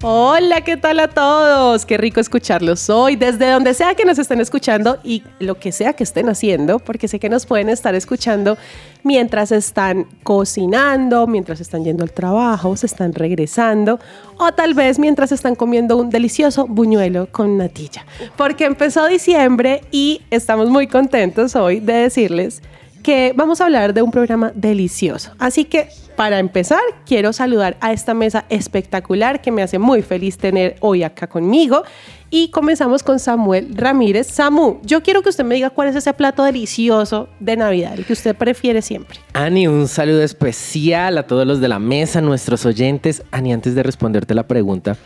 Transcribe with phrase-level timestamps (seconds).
[0.00, 1.84] Hola, ¿qué tal a todos?
[1.84, 5.94] Qué rico escucharlos hoy, desde donde sea que nos estén escuchando y lo que sea
[5.94, 8.56] que estén haciendo, porque sé que nos pueden estar escuchando
[9.02, 13.98] mientras están cocinando, mientras están yendo al trabajo, se están regresando,
[14.36, 18.06] o tal vez mientras están comiendo un delicioso buñuelo con natilla.
[18.36, 22.62] Porque empezó diciembre y estamos muy contentos hoy de decirles
[23.02, 25.32] que vamos a hablar de un programa delicioso.
[25.38, 25.88] Así que
[26.18, 31.04] para empezar, quiero saludar a esta mesa espectacular que me hace muy feliz tener hoy
[31.04, 31.84] acá conmigo.
[32.28, 34.26] Y comenzamos con Samuel Ramírez.
[34.26, 38.04] Samu, yo quiero que usted me diga cuál es ese plato delicioso de Navidad, el
[38.04, 39.20] que usted prefiere siempre.
[39.32, 43.22] Ani, un saludo especial a todos los de la mesa, nuestros oyentes.
[43.30, 44.96] Ani, antes de responderte la pregunta,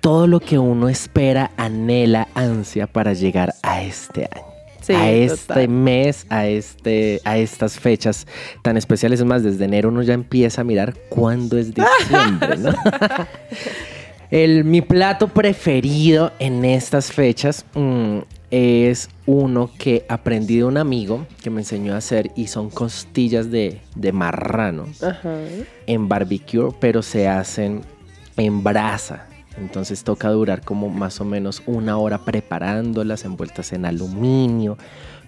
[0.00, 4.51] todo lo que uno espera, anhela, ansia para llegar a este año.
[4.82, 5.68] Sí, a este total.
[5.68, 8.26] mes, a, este, a estas fechas
[8.62, 9.20] tan especiales.
[9.20, 12.74] Es más, desde enero uno ya empieza a mirar cuándo es diciembre, ¿no?
[14.30, 21.26] El, mi plato preferido en estas fechas mm, es uno que aprendí de un amigo
[21.42, 25.36] que me enseñó a hacer y son costillas de, de marrano Ajá.
[25.86, 27.82] en barbecue, pero se hacen
[28.38, 29.26] en brasa.
[29.58, 34.78] Entonces toca durar como más o menos una hora preparándolas, envueltas en aluminio,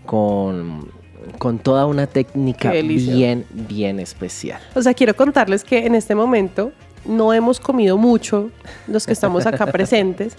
[0.07, 0.91] con,
[1.39, 4.61] con toda una técnica bien, bien especial.
[4.75, 6.73] O sea, quiero contarles que en este momento
[7.05, 8.51] no hemos comido mucho
[8.87, 10.37] los que estamos acá presentes.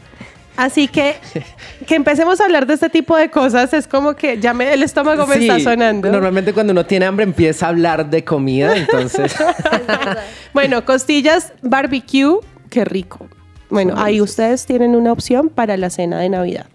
[0.57, 1.15] Así que
[1.85, 4.83] que empecemos a hablar de este tipo de cosas es como que ya me, el
[4.83, 6.09] estómago me Sí, está sonando.
[6.09, 9.35] Normalmente cuando uno tiene hambre empieza a hablar de comida, entonces...
[10.53, 13.27] Bueno, costillas barbecue, qué rico.
[13.69, 16.67] Bueno, ahí ustedes tienen una opción para la cena de Navidad.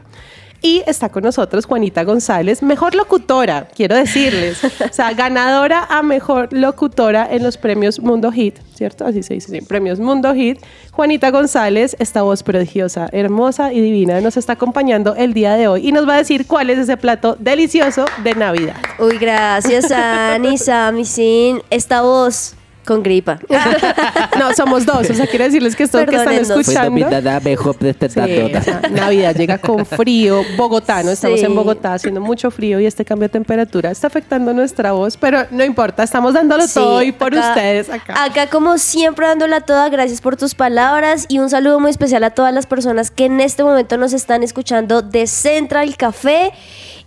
[0.62, 4.62] Y está con nosotros Juanita González, mejor locutora, quiero decirles.
[4.62, 9.06] O sea, ganadora a mejor locutora en los premios Mundo Hit, ¿cierto?
[9.06, 10.58] Así se dice, sí, premios Mundo Hit.
[10.92, 15.88] Juanita González, esta voz prodigiosa, hermosa y divina, nos está acompañando el día de hoy
[15.88, 18.76] y nos va a decir cuál es ese plato delicioso de Navidad.
[18.98, 21.62] Uy, gracias, Ani, Sam y Sin.
[21.70, 23.38] Esta voz con gripa.
[24.38, 27.06] No, somos dos, o sea, quiero decirles que esto que están Sí, escuchando.
[27.06, 31.10] o sea, Navidad llega con frío, Bogotá, ¿no?
[31.10, 31.46] Estamos Sí.
[31.46, 35.46] en Bogotá haciendo mucho frío y este cambio de temperatura está afectando nuestra voz, pero
[35.50, 38.24] no importa, estamos dándolo Sí, todo y por acá- ustedes acá.
[38.24, 42.30] Acá, como siempre, dándola toda, gracias por tus palabras y un saludo muy especial a
[42.30, 46.52] todas las personas que en este momento nos están escuchando de Central Café.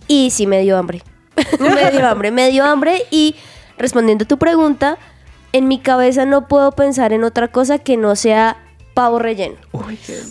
[0.06, 1.02] Y sí, me dio hambre.
[1.58, 3.02] me dio hambre, me dio hambre.
[3.10, 3.34] Y
[3.78, 4.98] respondiendo a tu pregunta,
[5.54, 8.56] en mi cabeza no puedo pensar en otra cosa que no sea
[8.92, 9.54] pavo relleno.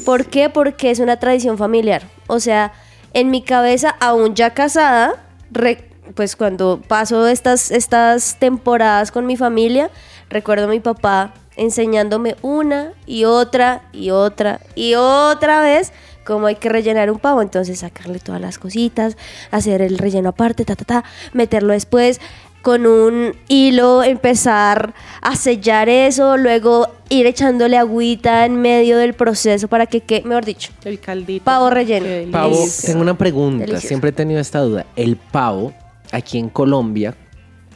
[0.05, 0.49] ¿Por qué?
[0.49, 2.03] Porque es una tradición familiar.
[2.27, 2.73] O sea,
[3.13, 5.15] en mi cabeza, aún ya casada,
[5.49, 9.89] re- pues cuando paso estas, estas temporadas con mi familia,
[10.29, 15.93] recuerdo a mi papá enseñándome una y otra y otra y otra vez
[16.25, 17.41] cómo hay que rellenar un pavo.
[17.41, 19.15] Entonces sacarle todas las cositas,
[19.51, 21.03] hacer el relleno aparte, ta, ta, ta,
[21.33, 22.19] meterlo después
[22.63, 29.67] con un hilo, empezar a sellar eso, luego ir echándole agüita en medio del proceso
[29.67, 31.43] para que, quede, mejor dicho, El caldito.
[31.43, 32.31] Pavo relleno.
[32.31, 33.65] Pavo, tengo una pregunta.
[33.65, 33.87] Delicioso.
[33.87, 34.85] Siempre he tenido esta duda.
[34.95, 35.73] El pavo,
[36.13, 37.13] aquí en Colombia,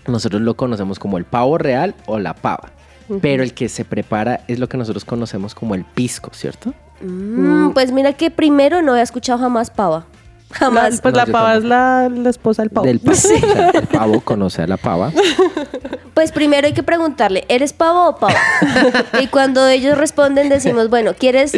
[0.07, 2.71] nosotros lo conocemos como el pavo real o la pava.
[3.21, 6.73] Pero el que se prepara es lo que nosotros conocemos como el pisco, ¿cierto?
[7.01, 10.05] Mm, pues mira que primero no había escuchado jamás pava.
[10.51, 10.95] Jamás.
[10.95, 12.85] La- pues No, la pava es la, la esposa del pavo.
[12.87, 13.17] Del pavo.
[13.17, 15.11] O sea, el pavo conoce a la pava.
[16.13, 18.33] Pues primero hay que preguntarle, ¿eres pavo o pavo?
[19.21, 21.51] y cuando ellos responden decimos, bueno, ¿quieres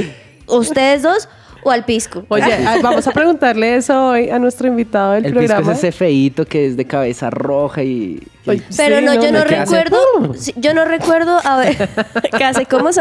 [0.48, 1.30] ustedes dos
[1.64, 2.26] o al pisco?
[2.30, 5.72] Oye, ah, vamos a preguntarle eso hoy a nuestro invitado del El pisco programa.
[5.74, 8.22] es ese feíto que es de cabeza roja y...
[8.48, 9.98] Oye, Pero sí, no, yo no recuerdo,
[10.36, 11.88] sí, yo no recuerdo, a ver,
[12.38, 12.66] ¿qué hace?
[12.66, 12.90] ¿Cómo?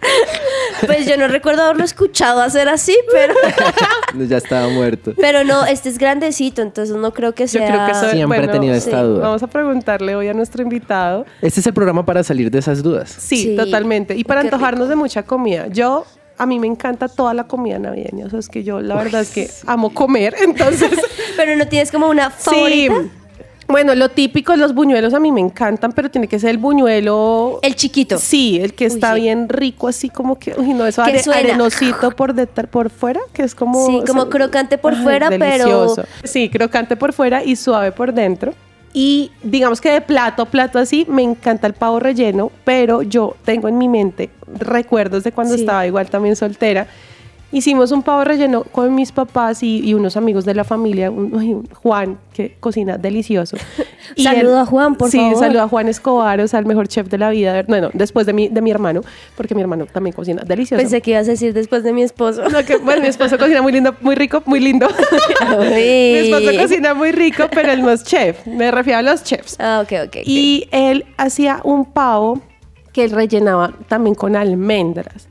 [0.86, 3.34] Pues yo no recuerdo haberlo escuchado hacer así, pero,
[4.28, 5.12] ya estaba muerto.
[5.20, 7.66] pero no, este es grandecito, entonces no creo que Yo sea...
[7.68, 9.20] creo que eso, Siempre he tenido esta duda.
[9.24, 11.26] Vamos a preguntarle hoy a nuestro invitado.
[11.42, 13.10] Este es el programa para salir de esas dudas.
[13.10, 13.56] Sí, Sí.
[13.56, 14.16] totalmente.
[14.16, 15.66] Y para Qué antojarnos de mucha comida.
[15.68, 16.06] Yo,
[16.38, 18.24] a mí me encanta toda la comida navideña.
[18.26, 20.34] O sea, es que yo la verdad es que amo comer.
[20.40, 20.90] Entonces,
[21.36, 22.88] Pero no tienes como una sí.
[23.70, 27.60] Bueno, lo típico, los buñuelos a mí me encantan, pero tiene que ser el buñuelo...
[27.62, 28.18] El chiquito.
[28.18, 29.20] Sí, el que Uy, está sí.
[29.20, 33.42] bien rico, así como que, uy, no, eso are- arenosito por detrás, por fuera, que
[33.42, 33.86] es como...
[33.86, 36.04] Sí, como o sea, crocante por ay, fuera, pero- delicioso.
[36.24, 38.54] Sí, crocante por fuera y suave por dentro.
[38.92, 43.68] Y digamos que de plato, plato así, me encanta el pavo relleno, pero yo tengo
[43.68, 45.60] en mi mente recuerdos de cuando Sí.
[45.60, 46.88] estaba igual también soltera.
[47.52, 51.68] Hicimos un pavo relleno con mis papás y, y unos amigos de la familia, un-
[51.82, 53.56] Juan, que cocina delicioso.
[54.16, 55.36] Y Saludo a Juan, por sí, favor.
[55.38, 57.62] saludo a Juan Escobar, o sea, el mejor chef de la vida.
[57.68, 59.02] Bueno, después de mi, de mi hermano,
[59.36, 60.80] porque mi hermano también cocina delicioso.
[60.82, 62.48] Pensé que ibas a decir después de mi esposo.
[62.48, 64.88] No, que, bueno, mi esposo cocina muy lindo, muy rico, muy lindo.
[64.88, 68.44] mi esposo cocina muy rico, pero él no es chef.
[68.46, 69.56] Me refiero a los chefs.
[69.60, 70.08] Ah, ok, ok.
[70.08, 70.16] ok.
[70.26, 72.40] Y él hacía un pavo
[72.92, 75.28] que él rellenaba también con almendras.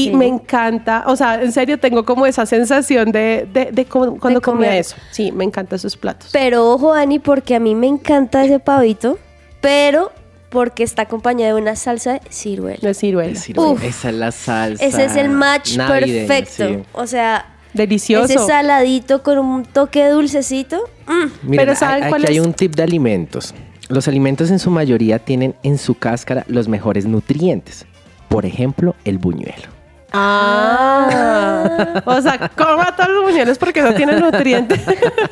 [0.00, 0.16] Y Sí.
[0.16, 4.72] me encanta, o sea, en serio tengo como esa sensación de, de, cuando comía comer.
[4.74, 4.96] eso.
[5.10, 6.30] Sí, me encantan esos platos.
[6.32, 9.18] Pero ojo, Ani, porque a mí me encanta ese pavito,
[9.60, 10.12] pero
[10.50, 12.78] porque está acompañado de una salsa de ciruela.
[12.80, 13.32] De ciruela.
[13.32, 13.72] Es ciruela.
[13.72, 13.84] Uf.
[13.84, 14.84] Esa es la salsa.
[14.84, 16.68] Ese es el match perfecto.
[16.68, 16.78] sí.
[16.92, 18.24] O sea, Delicioso.
[18.32, 20.78] ese saladito con un toque dulcecito.
[21.06, 21.12] mm,
[21.48, 22.46] Miren, Pero ¿saben a- cuál aquí hay es?
[22.46, 23.54] un tip de alimentos.
[23.90, 27.84] Los alimentos en su mayoría tienen en su cáscara los mejores nutrientes.
[28.28, 29.68] Por ejemplo, el buñuelo.
[30.12, 34.80] Ah, o sea, coma todos los buñuelos porque no tienen nutrientes.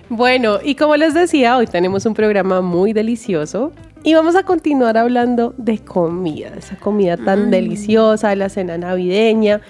[0.10, 3.74] Bueno, y como les decía, hoy tenemos un programa muy delicioso
[4.06, 9.62] y vamos a continuar hablando de comida, esa comida tan deliciosa, de la cena navideña.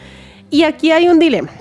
[0.49, 1.51] Y aquí hay un dilema,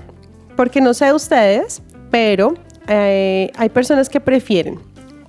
[0.56, 2.54] porque no sé ustedes, pero
[2.88, 4.80] eh, hay personas que prefieren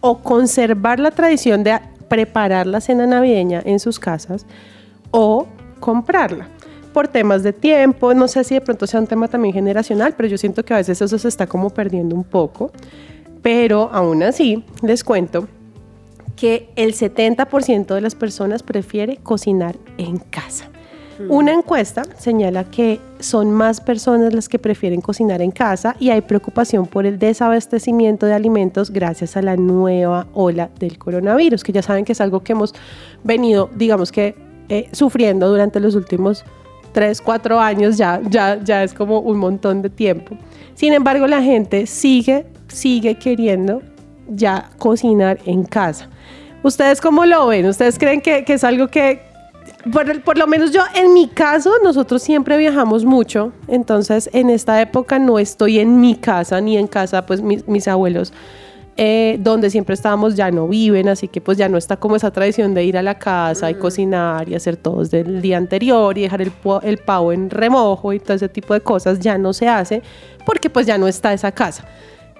[0.01, 4.47] o conservar la tradición de preparar la cena navideña en sus casas
[5.11, 5.45] o
[5.79, 6.49] comprarla.
[6.93, 10.27] Por temas de tiempo, no sé si de pronto sea un tema también generacional, pero
[10.27, 12.71] yo siento que a veces eso se está como perdiendo un poco.
[13.43, 15.47] Pero aún así, les cuento
[16.35, 20.69] que el 70% de las personas prefiere cocinar en casa.
[21.29, 26.19] Una encuesta señala que son más personas las que prefieren cocinar en casa y hay
[26.19, 31.81] preocupación por el desabastecimiento de alimentos gracias a la nueva ola del coronavirus, que ya
[31.81, 32.75] saben que es algo que hemos
[33.23, 34.35] venido, digamos que,
[34.67, 36.43] eh, sufriendo durante los últimos
[36.91, 40.37] 3, 4 años, ya, ya, ya es como un montón de tiempo.
[40.73, 43.81] Sin embargo, la gente sigue, sigue queriendo
[44.27, 46.09] ya cocinar en casa.
[46.63, 47.65] ¿Ustedes cómo lo ven?
[47.67, 49.21] ¿Ustedes creen que, que es algo que,
[49.91, 54.81] por, por lo menos yo, en mi caso, nosotros siempre viajamos mucho, entonces en esta
[54.81, 58.33] época no estoy en mi casa ni en casa, pues mis, mis abuelos,
[58.97, 62.31] eh, donde siempre estábamos, ya no viven, así que pues ya no está como esa
[62.31, 66.17] tradición de ir a la casa y cocinar y hacer todo desde el día anterior
[66.17, 66.51] y dejar el,
[66.81, 70.01] el pavo en remojo y todo ese tipo de cosas, ya no se hace
[70.45, 71.85] porque pues ya no está esa casa.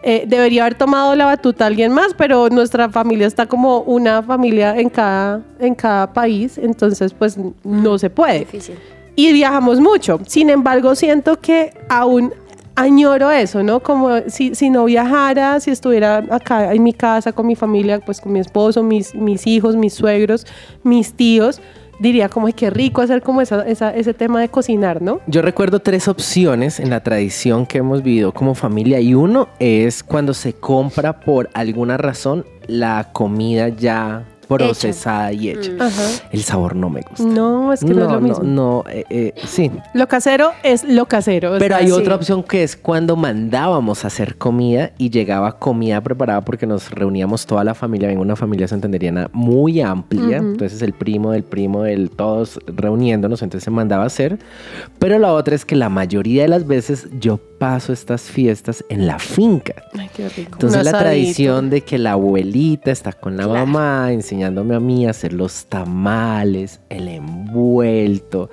[0.04, 4.78] Eh, debería haber tomado la batuta alguien más, pero nuestra familia está como una familia
[4.78, 8.40] en cada, en cada país, entonces pues no se puede.
[8.40, 8.76] Difícil.
[9.16, 10.20] Y viajamos mucho.
[10.28, 12.34] Sin embargo, siento que aún
[12.76, 13.80] añoro eso, ¿no?
[13.80, 18.20] Como si, si no viajara, si estuviera acá en mi casa con mi familia, pues
[18.20, 20.46] con mi esposo, mis, mis hijos, mis suegros,
[20.84, 21.62] mis tíos,
[22.00, 25.20] diría como, qué rico hacer como esa- ese tema de cocinar, ¿no?
[25.28, 30.04] Yo recuerdo tres opciones en la tradición que hemos vivido como familia y uno es
[30.04, 35.72] cuando se compra por alguna razón la comida ya procesada y hecha.
[35.80, 36.04] Ajá.
[36.32, 37.24] El sabor no me gusta.
[37.24, 38.44] No, es que no, es lo mismo.
[38.44, 39.72] No, eh, eh, sí.
[39.94, 41.56] Lo casero es lo casero.
[41.60, 46.42] Pero hay otra opción que es cuando mandábamos a hacer comida y llegaba comida preparada
[46.42, 51.32] porque nos reuníamos toda la familia, vengo una familia santanderiana muy amplia, entonces el primo
[51.32, 54.40] del primo del todos reuniéndonos, entonces se mandaba a hacer.
[55.00, 59.08] Pero la otra es que la mayoría de las veces yo paso estas fiestas en
[59.08, 59.76] la finca.
[59.98, 60.52] Ay, qué rico.
[60.54, 61.10] Entonces la asadito.
[61.10, 65.66] tradición de que la abuelita está con la mamá enseñándome a mí a hacer los
[65.66, 68.50] tamales, el envuelto,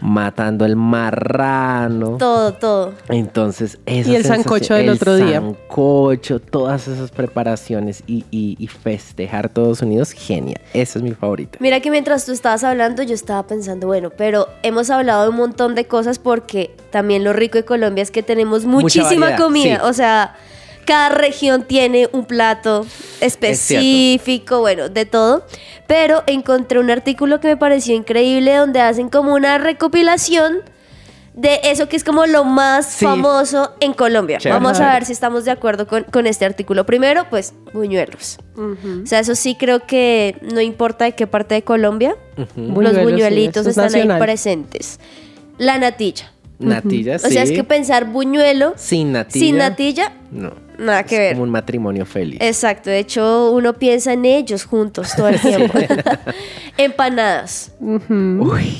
[0.00, 2.16] matando el marrano.
[2.18, 2.94] Todo, todo.
[3.08, 5.40] Entonces, esa Y el sancocho del el otro día.
[5.40, 10.60] sancocho, todas esas preparaciones y, y- y festejar todos unidos, genial.
[10.74, 11.58] Esa es mi favorita.
[11.60, 15.36] Mira que mientras tú estabas hablando, yo estaba pensando, bueno, pero hemos hablado de un
[15.36, 19.76] montón de cosas porque también lo rico de Colombia es que tenemos muchísima variedad, comida.
[19.80, 19.82] sí.
[19.84, 20.34] O sea,
[20.88, 22.86] cada región tiene un plato
[23.20, 25.44] específico, bueno, de todo.
[25.86, 30.58] Pero encontré un artículo que me pareció increíble donde hacen como una recopilación
[31.34, 33.04] de eso que es como lo más Sí.
[33.04, 34.38] famoso en Colombia.
[34.38, 36.84] Chévere, Vamos a ver si estamos de acuerdo con, con este artículo.
[36.84, 38.38] Primero, pues, buñuelos.
[38.56, 43.00] O sea, eso sí creo que no importa de qué parte de Colombia, los sí,
[43.02, 44.16] buñuelitos es están nacional.
[44.16, 44.98] ahí presentes.
[45.58, 46.32] La natilla.
[46.58, 47.54] Natilla, O sea, es sí.
[47.54, 49.46] que pensar buñuelo Sin natilla.
[49.46, 50.52] sin natilla, No.
[50.78, 51.32] Nada que es ver.
[51.32, 52.38] como un matrimonio feliz.
[52.40, 55.78] Exacto, de hecho uno piensa en ellos juntos todo el tiempo.
[56.76, 57.72] Empanadas.
[57.80, 58.76] Uy,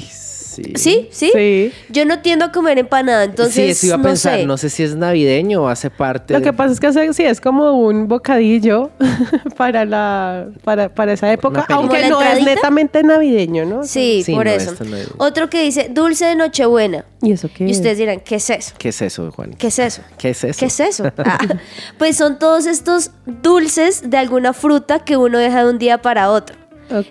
[0.64, 0.72] sí.
[0.76, 1.08] ¿Sí?
[1.10, 1.30] ¿Sí?
[1.34, 1.72] Sí.
[1.90, 4.38] Yo no tiendo a comer empanada, entonces sí, eso iba a no pensar.
[4.40, 4.46] sé.
[4.46, 6.34] No sé si es navideño o hace parte.
[6.34, 8.90] Lo de- que pasa es que hace- sí, es como un bocadillo
[9.56, 13.84] para la para, para esa época, aunque ¿Como la no es netamente navideño, ¿no?
[13.84, 14.72] Sí, Sí, por no, eso.
[14.72, 17.04] es- Otro que dice dulce de Nochebuena.
[17.22, 17.64] ¿Y eso qué?
[17.66, 17.78] Y es?
[17.78, 18.74] ustedes dirán, ¿qué es eso?
[18.78, 19.54] ¿Qué es eso, Juan?
[19.54, 20.02] ¿Qué es eso?
[20.18, 20.58] ¿Qué es eso?
[20.58, 21.12] ¿Qué es eso?
[21.18, 21.38] Ah,
[21.98, 23.10] pues son todos estos
[23.42, 26.56] dulces de alguna fruta que uno deja de un día para otro.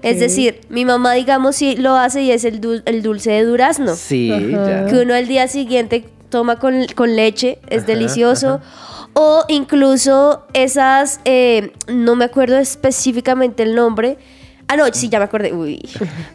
[0.02, 3.44] Es decir, mi mamá, digamos, sí lo hace y es el, dul- el dulce de
[3.44, 3.96] durazno.
[3.96, 4.86] Sí, ya.
[4.86, 8.60] Que uno al día siguiente toma con, con leche, es Ajá, delicioso.
[9.14, 14.18] O incluso esas, eh, no me acuerdo específicamente el nombre.
[14.70, 15.54] Ah, no, sí, ya me acordé.
[15.54, 15.80] Uy.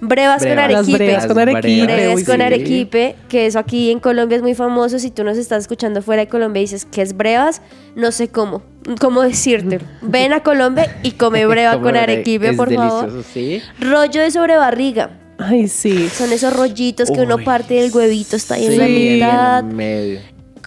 [0.00, 0.74] Brevas, con Brevas.
[0.74, 0.98] Arequipe.
[1.04, 1.84] brevas con arequipe.
[1.84, 4.98] Breves uy, con arequipe, que eso aquí en Colombia es muy famoso.
[4.98, 7.60] Si tú nos estás escuchando fuera de Colombia y dices que es brevas,
[7.94, 8.62] no sé cómo,
[9.00, 9.80] cómo decirte.
[10.00, 13.22] Ven a Colombia y come breva con arequipe, es por favor.
[13.34, 13.60] sí.
[13.80, 15.10] Rollo de sobrebarriga.
[15.38, 16.08] Ay, sí.
[16.08, 19.58] Son esos rollitos que uno parte del huevito, está ahí en la mitad.
[19.60, 20.20] en medio.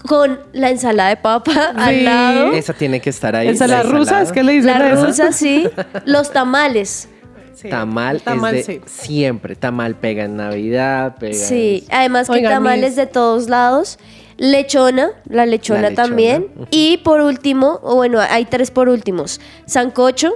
[0.08, 1.80] Con la ensalada de papa Sí.
[1.82, 2.54] al lado.
[2.54, 3.48] Esa tiene que estar ahí.
[3.48, 4.24] Ensalada la rusa, ensalada.
[4.24, 5.68] es que le dicen La rusa, sí.
[6.06, 7.08] Los tamales.
[7.56, 7.70] Sí.
[7.70, 8.82] Tamal, Tamal, es de sí.
[8.86, 9.56] siempre.
[9.56, 11.86] Tamal pega en Navidad, pega Sí.
[11.90, 13.98] en- Además que Oigan, tamales mis- de todos lados.
[14.38, 16.48] Lechona, la lechona, La lechona, también.
[16.70, 19.40] Y por último, o bueno, hay tres por últimos.
[19.66, 20.34] Sancocho,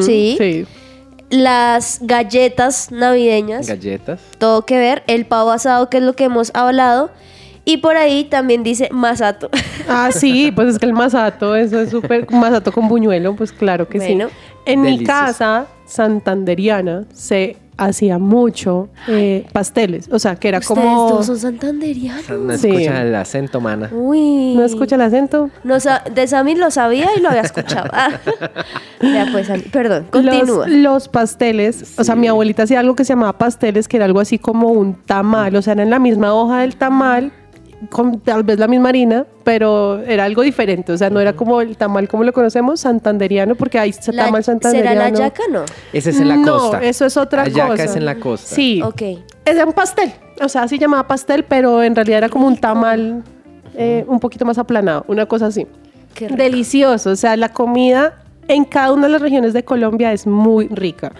[0.00, 0.36] Sí.
[0.38, 0.66] Sí.
[1.30, 4.20] las galletas navideñas, galletas.
[4.38, 5.02] todo que ver.
[5.06, 7.10] El pavo asado, que es lo que hemos hablado.
[7.64, 9.48] Y por ahí también dice masato.
[9.88, 12.30] Ah, sí, pues es que el masato, eso es súper.
[12.30, 14.28] Masato con buñuelo, pues claro que Bueno.
[14.28, 14.34] sí.
[14.64, 20.08] En mi casa santanderiana se hacía mucho eh, pasteles.
[20.12, 21.08] O sea, que era Ustedes como.
[21.08, 22.28] todos son santanderianos.
[22.30, 22.68] No Sí.
[22.68, 23.90] escuchan el acento, mana.
[23.92, 24.54] Uy.
[24.54, 25.50] ¿No escucha el acento?
[25.64, 25.74] No
[26.14, 27.90] de Sammy lo sabía y lo había escuchado.
[27.92, 28.10] Ah.
[29.02, 30.68] Ya pues, Sammy, perdón, continúa.
[30.68, 34.06] Los, los pasteles, o sea, mi abuelita hacía algo que se llamaba pasteles, que era
[34.06, 37.32] algo así como un tamal, o sea, era en la misma hoja del tamal,
[37.90, 41.60] con tal vez la misma harina, pero era algo diferente, o sea, no era como
[41.60, 45.00] el tamal como lo conocemos, santanderiano, porque hay La- tamal ¿Será santanderiano.
[45.00, 45.42] la yaca?
[45.50, 45.64] No.
[45.92, 46.82] Ese es en la no, costa.
[46.82, 47.74] eso es otra cosa.
[47.84, 48.54] es en la costa.
[48.54, 48.80] Sí.
[48.82, 49.02] Ok.
[49.44, 53.22] Era un pastel, o sea, así llamaba pastel, pero en realidad era como un tamal
[53.74, 55.66] eh, un poquito más aplanado, una cosa así.
[56.14, 56.42] Qué rico.
[56.42, 60.68] Delicioso, o sea, la comida en cada una de las regiones de Colombia es muy
[60.68, 61.12] rica.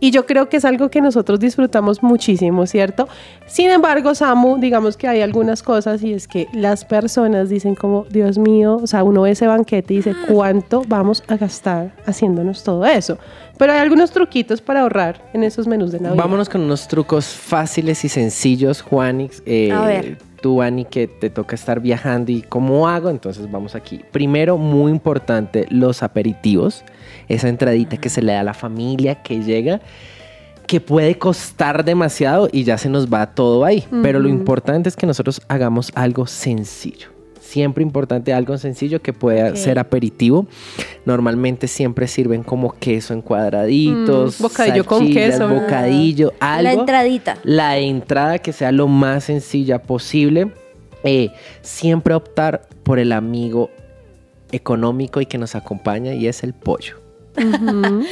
[0.00, 3.06] Y yo creo que es algo que nosotros disfrutamos muchísimo, ¿cierto?
[3.46, 8.06] Sin embargo, Samu, digamos que hay algunas cosas y es que las personas dicen como,
[8.10, 12.64] Dios mío, o sea, uno ve ese banquete y dice, ¿cuánto vamos a gastar haciéndonos
[12.64, 13.18] todo eso?
[13.58, 16.22] Pero hay algunos truquitos para ahorrar en esos menús de Navidad.
[16.22, 19.42] Vámonos con unos trucos fáciles y sencillos, Juanix.
[19.44, 20.16] Eh, A ver.
[20.40, 24.00] Tú, Ani, que te toca estar viajando y cómo hago, entonces vamos aquí.
[24.10, 26.82] Primero, muy importante, los aperitivos.
[27.30, 29.80] Esa entradita que se le da a la familia que llega,
[30.66, 33.84] que puede costar demasiado y ya se nos va todo ahí.
[34.02, 37.08] Pero lo importante es que nosotros hagamos algo sencillo.
[37.40, 40.46] Siempre importante algo sencillo que pueda ser aperitivo.
[41.04, 45.48] Normalmente siempre sirven como queso en cuadraditos, Mm, bocadillo con queso.
[45.48, 46.62] bocadillo, algo.
[46.62, 47.38] La entradita.
[47.42, 50.52] La entrada que sea lo más sencilla posible.
[51.02, 51.30] Eh,
[51.62, 53.70] siempre optar por el amigo
[54.52, 56.96] económico y que nos acompaña y es el pollo.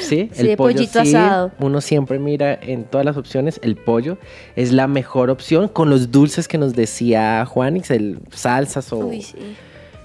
[0.00, 1.50] Sí, Sí, pollito asado.
[1.60, 4.18] Uno siempre mira en todas las opciones, el pollo
[4.56, 9.22] es la mejor opción con los dulces que nos decía Juanix, el salsas o Uy,
[9.22, 9.36] sí.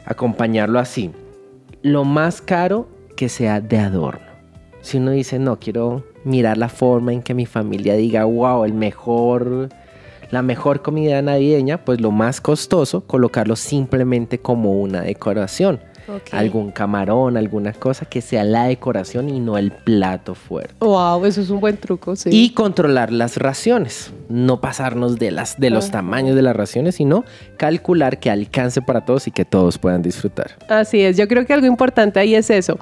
[0.06, 1.12] acompañarlo así.
[1.82, 4.34] Lo más caro que sea de adorno.
[4.82, 8.74] Si uno dice, no, quiero mirar la forma en que mi familia diga, wow, el
[8.74, 9.70] mejor,
[10.32, 15.80] la mejor comida navideña, pues lo más costoso, colocarlo simplemente como una decoración.
[16.32, 20.74] Algún camarón, alguna cosa que sea la decoración y no el plato fuerte.
[20.80, 22.30] Wow, eso es un buen truco, sí.
[22.32, 27.24] Y controlar las raciones, no pasarnos de, las, de los tamaños de las raciones, sino
[27.58, 30.52] calcular que alcance para todos y que todos puedan disfrutar.
[30.70, 32.80] Así es, yo creo que algo importante ahí es eso,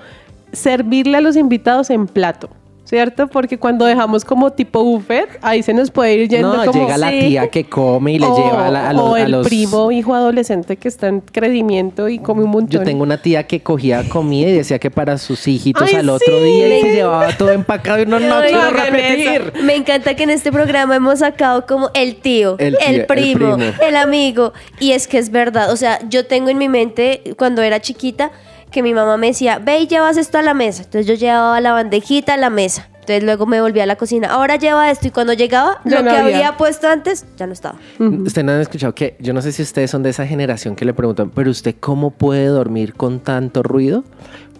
[0.52, 2.50] servirle a los invitados en plato,
[2.92, 3.28] ¿cierto?
[3.28, 6.78] Porque cuando dejamos como tipo buffet, ahí se nos puede ir yendo No, como...
[6.82, 7.20] llega la Sí.
[7.22, 9.48] tía que come y le o, lleva a, la- a los, o a el los-
[9.48, 12.70] primo hijo adolescente que está en crecimiento y come un montón.
[12.70, 16.10] Yo tengo una tía que cogía comida y decía que para sus hijitos Ay, al
[16.10, 16.44] otro sí.
[16.44, 19.54] día y se llevaba todo empacado y no, no quiero no repetir.
[19.64, 23.06] Me encanta que en este programa hemos sacado como el tío, El el, tío, el
[23.06, 23.72] primo, primo.
[23.88, 24.52] el amigo.
[24.82, 25.72] Y es que es verdad.
[25.72, 28.32] O sea, yo tengo en mi mente, cuando era chiquita,
[28.72, 30.84] que mi mamá me decía, ve y llevas esto a la mesa.
[30.84, 32.88] Entonces yo llevaba la bandejita a la mesa.
[33.02, 34.30] Entonces luego me volví a la cocina.
[34.30, 35.08] Ahora lleva esto.
[35.08, 36.36] Y cuando llegaba, Ya lo no que había.
[36.38, 37.78] había puesto antes, ya no estaba.
[38.00, 40.86] Ustedes no han escuchado que, yo no sé si ustedes son de esa generación que
[40.86, 44.04] le preguntan, pero usted cómo puede dormir con tanto ruido?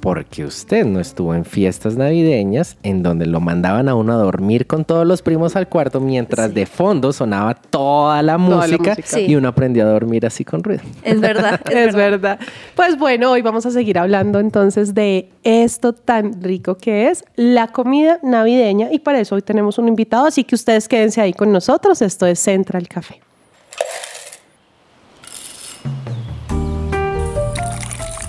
[0.02, 4.66] Porque usted no estuvo en fiestas navideñas en donde lo mandaban a uno a dormir
[4.66, 8.96] con todos los primos al cuarto mientras de fondo sonaba toda la música, música.
[9.04, 9.26] Sí.
[9.28, 10.82] y uno aprendió a dormir así con ruido.
[11.04, 11.62] Es verdad.
[11.72, 12.40] Es verdad.
[12.76, 17.68] Pues bueno, hoy vamos a seguir hablando entonces de esto tan rico que es la
[17.68, 21.52] comida navideña y para eso hoy tenemos un invitado, así que ustedes quédense ahí con
[21.52, 22.02] nosotros.
[22.02, 23.22] Esto es Central Café.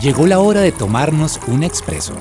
[0.03, 2.15] Llegó la hora de tomarnos un expreso.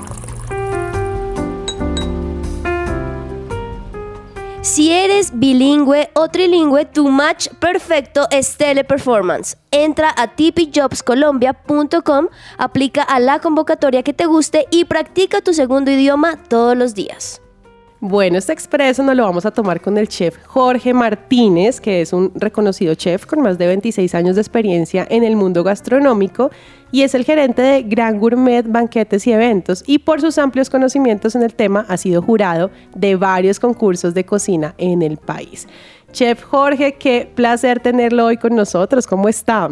[4.60, 9.56] Si eres bilingüe o trilingüe, tu match perfecto es Teleperformance.
[9.72, 16.36] Entra a tipijobscolombia.com, aplica a la convocatoria que te guste y practica tu segundo idioma
[16.36, 17.42] todos los días.
[18.04, 22.12] Bueno, este expreso nos lo vamos a tomar con el chef Jorge Martínez, que es
[22.12, 26.50] un reconocido chef con más de 26 años de experiencia en el mundo gastronómico
[26.92, 31.34] y es el gerente de Gran Gourmet Banquetes y Eventos y por sus amplios conocimientos
[31.34, 35.66] en el tema ha sido jurado de varios concursos de cocina en el país.
[36.12, 39.06] Chef Jorge, qué placer tenerlo hoy con nosotros.
[39.06, 39.70] ¿Cómo está?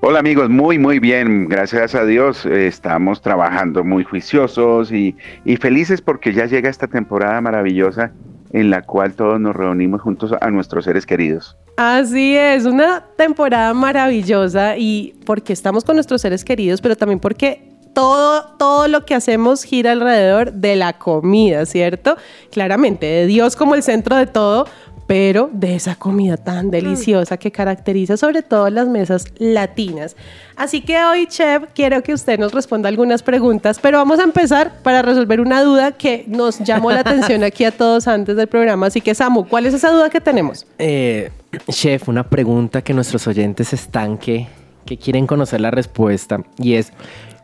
[0.00, 5.16] Hola amigos, muy muy bien, gracias a Dios estamos trabajando muy juiciosos y
[5.58, 8.12] felices porque ya llega esta temporada maravillosa
[8.52, 11.56] en la cual todos nos reunimos juntos a nuestros seres queridos.
[11.76, 17.70] Así es, una temporada maravillosa y porque estamos con nuestros seres queridos, pero también porque
[17.94, 22.16] todo, todo lo que hacemos gira alrededor de la comida, ¿cierto?
[22.50, 24.66] Claramente, de Dios como el centro de todo,
[25.10, 30.14] pero de esa comida tan deliciosa que caracteriza sobre todo las mesas latinas.
[30.54, 34.70] Así que hoy, chef, quiero que usted nos responda algunas preguntas, pero vamos a empezar
[34.84, 38.86] para resolver una duda que nos llamó la atención aquí a todos antes del programa.
[38.86, 40.64] Así que, Samu, ¿cuál es esa duda que tenemos?
[40.78, 41.32] Eh,
[41.68, 44.46] chef, una pregunta que nuestros oyentes están que,
[44.86, 46.92] que quieren conocer la respuesta y es,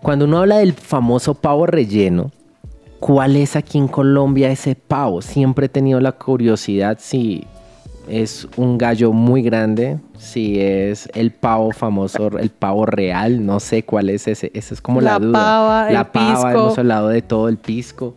[0.02, 2.31] cuando uno habla del famoso pavo relleno,
[3.07, 5.23] ¿cuál es aquí en Colombia ese pavo?
[5.23, 7.47] Siempre he tenido la curiosidad si
[8.09, 13.85] es un gallo muy grande, si es el pavo famoso, el pavo real, no sé
[13.85, 15.33] cuál es ese, esa es como la, La duda.
[15.33, 16.49] pava, la el pava, pisco.
[16.49, 18.16] hemos hablado de todo el pisco.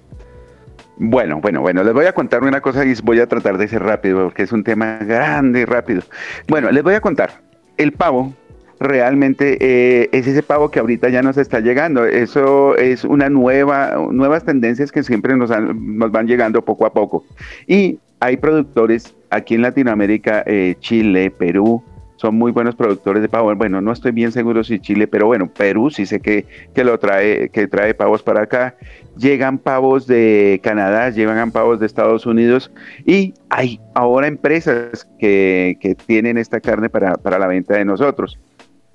[0.98, 3.84] Bueno, bueno, bueno, les voy a contar una cosa y voy a tratar de ser
[3.84, 6.02] rápido porque es un tema grande y rápido.
[6.48, 7.42] Bueno, les voy a contar.
[7.78, 8.34] El pavo
[8.80, 12.06] realmente eh, es ese pavo que ahorita ya nos está llegando.
[12.06, 17.26] Eso es una nueva, nuevas tendencias que siempre nos, han- van llegando poco a poco.
[17.68, 21.84] Y hay productores aquí en Latinoamérica, eh, Chile, Perú,
[22.16, 23.56] son muy buenos productores de pavo.
[23.56, 27.00] Bueno, no estoy bien seguro si Chile, pero bueno, Perú sí sé que, que lo
[27.00, 28.76] trae, que trae pavos para acá.
[29.18, 32.72] Llegan pavos de Canadá, llegan pavos de Estados Unidos
[33.06, 38.38] y hay ahora empresas que, que tienen esta carne para, para la venta de nosotros.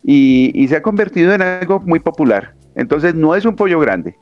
[0.05, 2.55] Y, y se ha convertido en algo muy popular.
[2.75, 4.17] Entonces no es un pollo grande.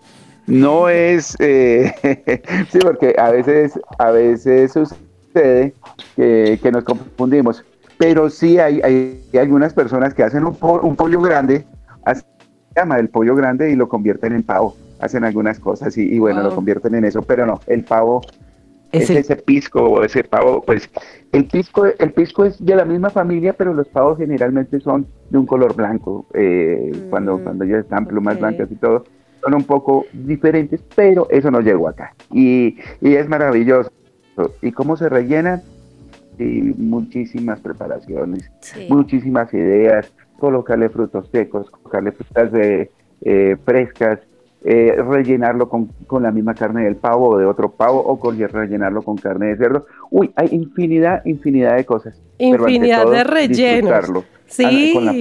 [0.47, 1.93] No es, eh,
[2.71, 5.75] sí, porque a veces, a veces sucede
[6.17, 7.65] que, que nos confundimos
[7.99, 11.65] pero sí hay, hay, hay algunas personas que hacen un, po- un pollo grande,
[12.05, 12.25] hacen-
[12.75, 16.19] se llama el pollo grande y lo convierten en pavo, hacen algunas cosas y, y
[16.19, 16.49] bueno, Wow.
[16.51, 18.23] lo convierten en eso, pero no, el pavo
[18.93, 20.89] Es el- ese pisco o ese pavo, pues
[21.33, 25.39] el pisco, el pisco es de la misma familia, pero los pavos generalmente son de
[25.39, 29.05] un color blanco, eh, cuando, Mm, cuando ya están plumas blancas y todo.
[29.45, 32.15] son un poco diferentes, pero eso no llegó acá.
[32.31, 33.91] Y, y es maravilloso.
[34.61, 35.63] ¿Y cómo se rellenan?
[36.39, 38.87] Sí, muchísimas preparaciones, Sí.
[38.89, 42.91] muchísimas ideas, colocarle frutos secos, colocarle frutas de,
[43.23, 44.21] eh, frescas,
[44.65, 48.39] eh, rellenarlo con, con la misma carne del pavo o de otro pavo o con,
[48.39, 49.87] rellenarlo con carne de cerdo.
[50.11, 52.21] Uy, hay infinidad, infinidad de cosas.
[52.39, 54.13] pero ante Infinidad todo, de rellenos.
[54.47, 55.13] Sí, con la-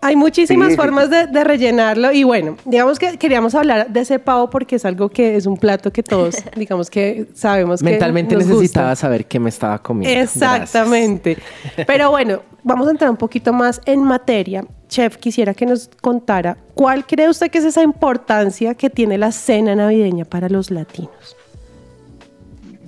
[0.00, 4.18] hay muchísimas Sí, formas de, de rellenarlo y bueno, digamos que queríamos hablar de ese
[4.18, 8.34] pavo porque es algo que es un plato que todos, digamos que sabemos que Mentalmente
[8.34, 8.60] nos gusta.
[8.60, 10.20] necesitaba saber qué me estaba comiendo.
[10.20, 11.38] Exactamente.
[11.86, 14.64] Pero bueno, vamos a entrar un poquito más en materia.
[14.88, 19.32] Chef, quisiera que nos contara cuál cree usted que es esa importancia que tiene la
[19.32, 21.36] cena navideña para los latinos.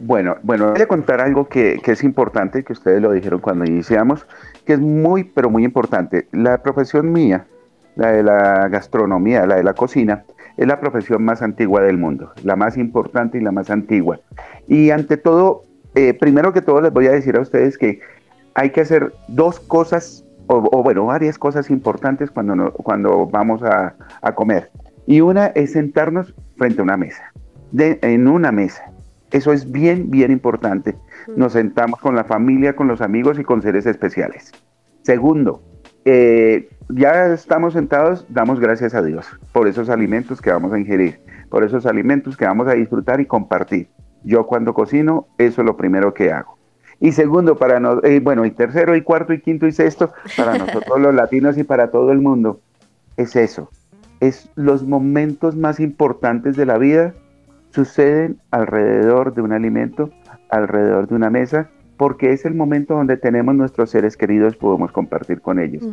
[0.01, 3.65] Bueno, bueno, voy a contar algo que, que es importante, que ustedes lo dijeron cuando
[3.65, 4.27] iniciamos,
[4.69, 6.29] que es muy, pero muy importante.
[6.31, 7.47] La profesión mía,
[7.97, 10.25] la de la gastronomía, la de la cocina,
[10.59, 14.21] es la profesión más antigua del mundo, la más importante y la más antigua.
[14.67, 15.63] Y ante todo,
[15.95, 18.01] eh, primero que todo les voy a decir a ustedes que
[18.55, 23.95] hay que hacer dos cosas, o, bueno, varias cosas importantes cuando, no- cuando vamos a,
[24.21, 24.71] a comer.
[25.07, 27.33] Y una es sentarnos frente a una mesa,
[27.73, 28.83] de- en una mesa.
[29.31, 30.97] Eso es bien, bien importante.
[31.37, 34.53] Nos sentamos con la familia, con los amigos y con seres especiales.
[35.03, 35.63] Segundo,
[36.05, 41.21] eh, ya estamos sentados, damos gracias a Dios por esos alimentos que vamos a ingerir,
[41.51, 43.89] por esos alimentos que vamos a disfrutar y compartir.
[44.25, 46.57] Yo cuando cocino, eso es lo primero que hago.
[47.01, 50.59] Y segundo, para no, eh, bueno, y tercero, y cuarto, y quinto, y sexto, para
[50.59, 52.61] nosotros los latinos y para todo el mundo,
[53.17, 53.71] es eso.
[54.21, 57.15] Es los momentos más importantes de la vida
[57.71, 60.11] suceden alrededor de un alimento,
[60.51, 65.41] alrededor de una mesa, porque es el momento donde tenemos nuestros seres queridos, podemos compartir
[65.41, 65.85] con ellos.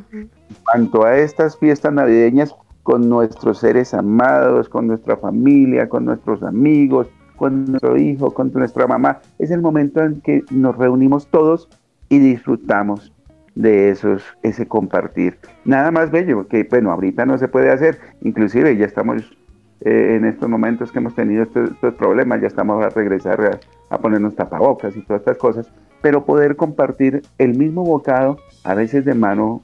[0.63, 7.07] Cuanto a estas fiestas navideñas, con nuestros seres amados, con nuestra familia, con nuestros amigos,
[7.35, 11.67] con nuestro hijo, con nuestra mamá, es el momento en que nos reunimos todos
[12.09, 13.11] y disfrutamos
[13.55, 15.39] de esos, ese compartir.
[15.65, 19.35] Nada más bello, que bueno, ahorita no se puede hacer, inclusive ya estamos
[19.81, 23.59] eh, en estos momentos que hemos tenido estos, estos problemas, ya estamos a regresar a,
[23.93, 29.05] a ponernos tapabocas y todas estas cosas, pero poder compartir el mismo bocado, a veces
[29.05, 29.61] de mano,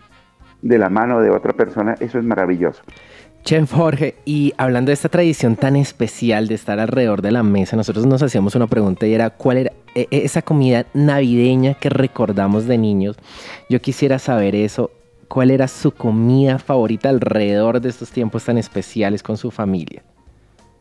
[0.62, 2.82] de la mano de otra persona, eso es maravilloso.
[3.44, 7.76] Chef Jorge, y hablando de esta tradición tan especial de estar alrededor de la mesa,
[7.76, 12.68] nosotros nos hacíamos una pregunta y era cuál era eh, esa comida navideña que recordamos
[12.68, 13.18] de niños.
[13.68, 14.92] Yo quisiera saber eso,
[15.32, 20.04] cuál era su comida favorita alrededor de estos tiempos tan especiales con su familia.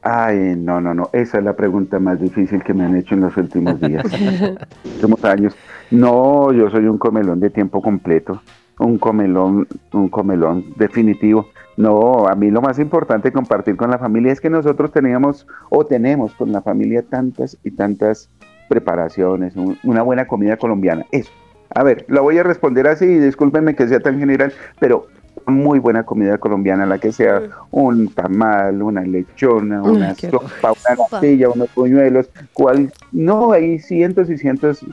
[0.03, 3.21] Ay, no, no, no, esa es la pregunta más difícil que me han hecho en
[3.21, 4.05] los últimos días,
[4.95, 5.55] últimos años.
[5.91, 8.41] No, yo soy un comelón de tiempo completo,
[8.79, 11.49] un comelón, un comelón definitivo.
[11.77, 15.85] No, a mí lo más importante compartir con la familia es que nosotros teníamos o
[15.85, 18.29] tenemos con la familia tantas y tantas
[18.69, 21.05] preparaciones, un- una buena comida colombiana.
[21.13, 21.31] Eso.
[21.75, 25.07] A ver, lo voy a responder así, discúlpenme que sea tan general, pero
[25.47, 31.07] muy buena comida colombiana, la que sea un tamal, una lechona, una qué sopa, una
[31.13, 34.85] natilla, unos puñuelos, cual, no, hay cientos y cientos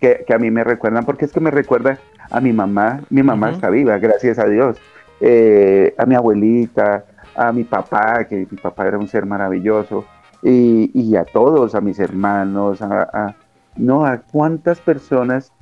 [0.00, 1.98] que, que a mí me recuerdan, porque es que me recuerda
[2.30, 4.78] a mi mamá, mi mamá está viva, gracias a Dios,
[5.20, 7.04] eh, a mi abuelita,
[7.36, 10.04] a mi papá, que mi papá era un ser maravilloso,
[10.42, 13.36] y, y a todos, a mis hermanos, a, a-
[13.76, 15.52] no, a cuántas personas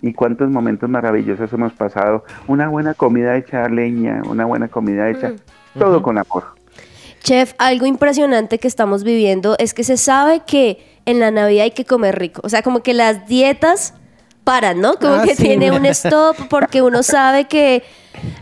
[0.00, 2.24] y cuántos momentos maravillosos hemos pasado.
[2.46, 5.32] Una buena comida hecha a leña, una buena comida hecha,
[5.78, 6.02] todo Ujú.
[6.02, 6.44] con amor.
[7.22, 11.70] Chef, algo impresionante que estamos viviendo es que se sabe que en la Navidad hay
[11.72, 12.40] que comer rico.
[12.44, 13.94] O sea, como que las dietas
[14.44, 14.94] paran, ¿no?
[14.94, 15.42] Como Ah, que sí.
[15.42, 17.82] tiene un stop porque uno sabe que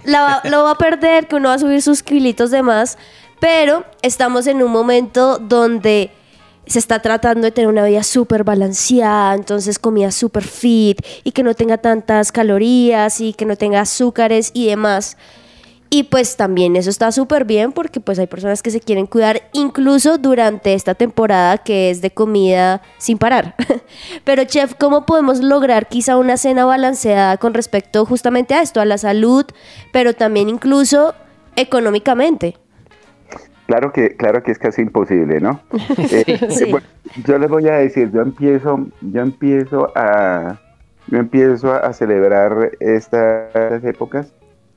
[0.05, 2.99] la lo va a perder, que uno va a subir sus kilitos de más.
[3.41, 6.11] Pero estamos en un momento donde
[6.67, 11.43] se está tratando de tener una vida súper balanceada, entonces comida súper fit y que
[11.43, 15.17] no tenga tantas calorías y que no tenga azúcares y demás.
[15.89, 19.49] Y pues también eso está súper bien porque pues hay personas que se quieren cuidar
[19.53, 23.55] incluso durante esta temporada que es de comida sin parar.
[24.25, 28.85] Pero chef, ¿cómo podemos lograr quizá una cena balanceada con respecto justamente a esto, a
[28.85, 29.45] la salud,
[29.93, 31.15] pero también incluso
[31.55, 32.57] económicamente?
[33.67, 35.61] Claro que, claro que es casi imposible, ¿no?
[35.99, 36.71] Eh, Sí.
[36.71, 36.87] bueno,
[37.27, 40.57] yo les voy a decir, yo empiezo, yo empiezo a,
[41.09, 44.33] yo empiezo a celebrar estas épocas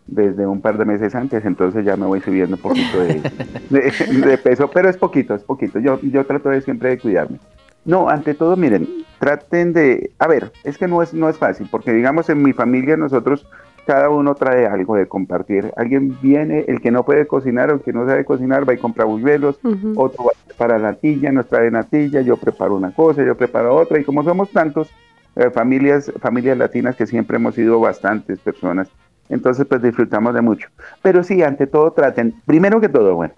[0.07, 3.21] desde un par de meses antes, entonces ya me voy subiendo un poquito de,
[3.69, 5.77] de- de peso, pero es poquito, es poquito.
[5.79, 7.37] Yo, yo trato de siempre de cuidarme.
[7.85, 8.87] No, ante todo, miren,
[9.19, 12.53] traten de, a ver, es que no es, no es fácil, porque digamos en mi
[12.53, 13.45] familia nosotros
[13.85, 15.71] cada uno trae algo de compartir.
[15.75, 18.77] Alguien viene, el que no puede cocinar o el que no sabe cocinar va y
[18.77, 19.59] compra buñuelos,
[19.95, 24.03] otro va para natilla, nos trae natilla, yo preparo una cosa, yo preparo otra, y
[24.03, 24.91] como somos tantos,
[25.35, 28.89] eh, familias, familias latinas que siempre hemos sido bastantes personas,
[29.29, 30.69] entonces pues disfrutamos de mucho.
[31.01, 33.33] Pero sí, ante todo traten, primero que todo, bueno,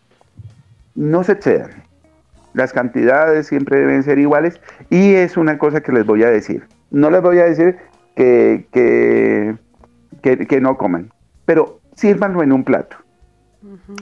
[0.95, 1.69] no se excedan.
[2.53, 6.63] Las cantidades siempre deben ser iguales y es una cosa que les voy a decir.
[6.89, 7.77] No les voy a decir
[8.15, 9.55] que, que,
[10.21, 11.11] que, que no coman,
[11.45, 12.97] pero sírvanlo en un plato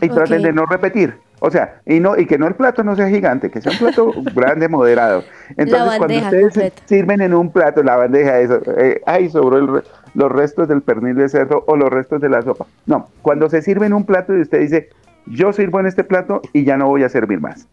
[0.01, 1.15] y traten de no repetir.
[1.41, 3.77] O sea, y no y que no el plato no sea gigante, que sea un
[3.77, 5.23] plato grande, moderado.
[5.55, 6.82] Entonces, cuando ustedes completa.
[6.86, 9.84] sirven en un plato, la bandeja, eso, eh, ay, sobró el re-
[10.15, 12.65] los restos del pernil de cerdo o los restos de la sopa.
[12.86, 14.89] No, cuando se sirve en un plato y usted dice,
[15.27, 17.67] yo sirvo en este plato y ya no voy a servir más.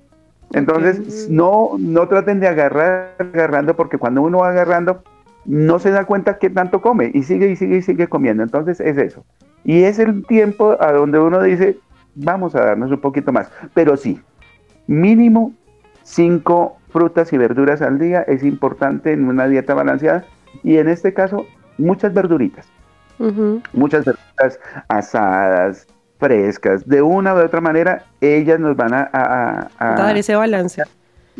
[0.53, 5.03] Entonces, no, no traten de agarrar, agarrando, porque cuando uno va agarrando,
[5.47, 8.43] no se da cuenta que tanto come y sigue y sigue y sigue comiendo.
[8.43, 9.25] Entonces, es eso.
[9.65, 11.79] Y es el tiempo a donde uno dice,
[12.15, 13.51] vamos a darnos un poquito más.
[13.75, 14.21] Pero sí,
[14.87, 15.53] mínimo
[16.03, 20.25] cinco frutas y verduras al día es importante en una dieta balanceada
[20.63, 21.45] y en este caso
[21.79, 22.67] muchas verduritas,
[23.73, 25.87] muchas verduras asadas,
[26.19, 30.35] frescas, de una u otra manera ellas nos van a, a- a- a- Dar ese
[30.37, 30.83] balance.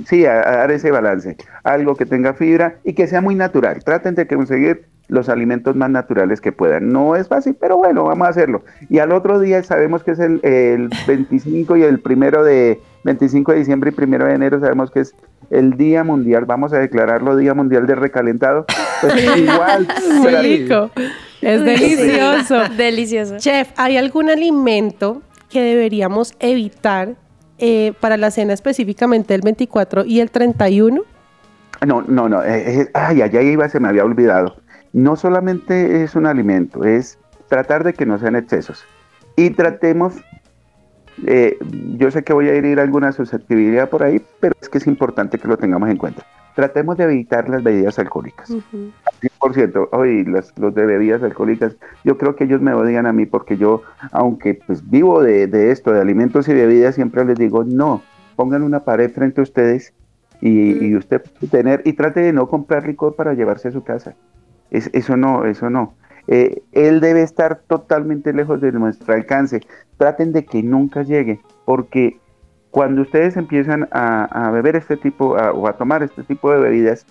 [0.05, 3.83] Sí, a, a dar ese balance, algo que tenga fibra y que sea muy natural.
[3.85, 6.89] Traten de conseguir los alimentos más naturales que puedan.
[6.89, 8.65] No es fácil, pero bueno, vamos a hacerlo.
[8.89, 13.53] Y al otro día sabemos que es el, el 25 y el primero de 25
[13.53, 15.15] de diciembre y primero de enero sabemos que es
[15.51, 16.45] el Día Mundial.
[16.45, 18.67] Vamos a declararlo Día Mundial de Recalentado.
[19.01, 19.87] Pues igual,
[20.43, 20.91] rico.
[21.41, 22.75] Es delicioso.
[22.77, 23.37] Delicioso.
[23.39, 27.15] Chef, ¿hay algún alimento que deberíamos evitar
[27.59, 31.03] eh, para la cena específicamente el 24 y el 31?
[31.87, 32.43] No, no, no.
[32.43, 34.57] eh, eh, ay, allá iba, se me había olvidado.
[34.93, 38.85] No solamente es un alimento, es tratar de que no sean excesos.
[39.37, 40.15] Y tratemos,
[41.27, 41.59] eh,
[41.99, 45.39] yo sé que voy a herir alguna susceptibilidad por ahí, pero es que es importante
[45.39, 46.25] que lo tengamos en cuenta.
[46.57, 48.51] Tratemos de evitar las bebidas alcohólicas.
[48.51, 49.89] 100%.
[49.93, 53.59] Hoy los, los de bebidas alcohólicas, yo creo que ellos me odian a mí porque
[53.59, 58.01] yo, aunque pues vivo de, de esto, de alimentos y bebidas, siempre les digo, no,
[58.37, 59.93] pongan una pared frente a ustedes
[60.41, 63.85] y, y usted puede tener, y trate de no comprar licor para llevarse a su
[63.85, 64.15] casa.
[64.71, 65.95] Es, eso no, eso no.
[66.27, 69.61] Eh, él debe estar totalmente lejos de nuestro alcance.
[69.99, 72.19] Traten de que nunca llegue, porque
[72.77, 76.59] cuando ustedes empiezan a, a beber este tipo a- o a tomar este tipo de
[76.59, 77.07] bebidas,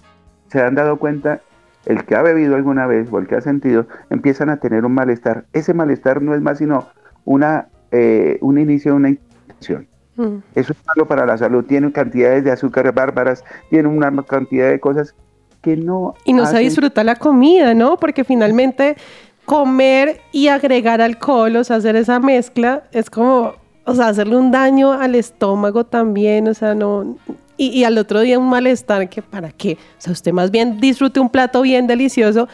[0.52, 1.40] se han dado cuenta,
[1.88, 4.94] el que ha bebido alguna vez o el que ha sentido, empiezan a tener un
[4.94, 5.46] malestar.
[5.54, 6.86] Ese malestar no es más sino
[7.24, 9.88] una, eh, un inicio de una infección.
[10.18, 10.36] Mm.
[10.54, 11.66] Eso es malo para la salud.
[11.66, 15.16] Tiene cantidades de azúcares bárbaras, tiene una cantidad de cosas
[15.64, 16.14] que no.
[16.26, 17.98] Y no se hacen- disfruta la comida, ¿no?
[17.98, 18.98] Porque finalmente
[19.46, 23.54] comer y agregar alcohol, o sea, hacer esa mezcla, es como,
[23.86, 27.18] o sea, hacerle un daño al estómago también, o sea, no...
[27.58, 29.78] Y, y al otro día un malestar que para qué.
[29.98, 32.50] O sea, usted más bien disfrute un plato bien delicioso.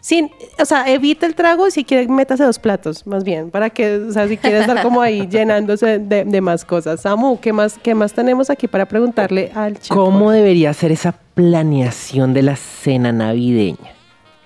[0.00, 3.96] Sin, o sea, evite el trago si quiere métase dos platos, más bien, para que,
[3.96, 7.00] o sea, si quiere estar como ahí llenándose de, de más cosas.
[7.00, 9.88] Samu, ¿qué más, ¿qué más tenemos aquí para preguntarle al chef?
[9.88, 13.96] ¿Cómo debería ser esa planeación de la cena navideña?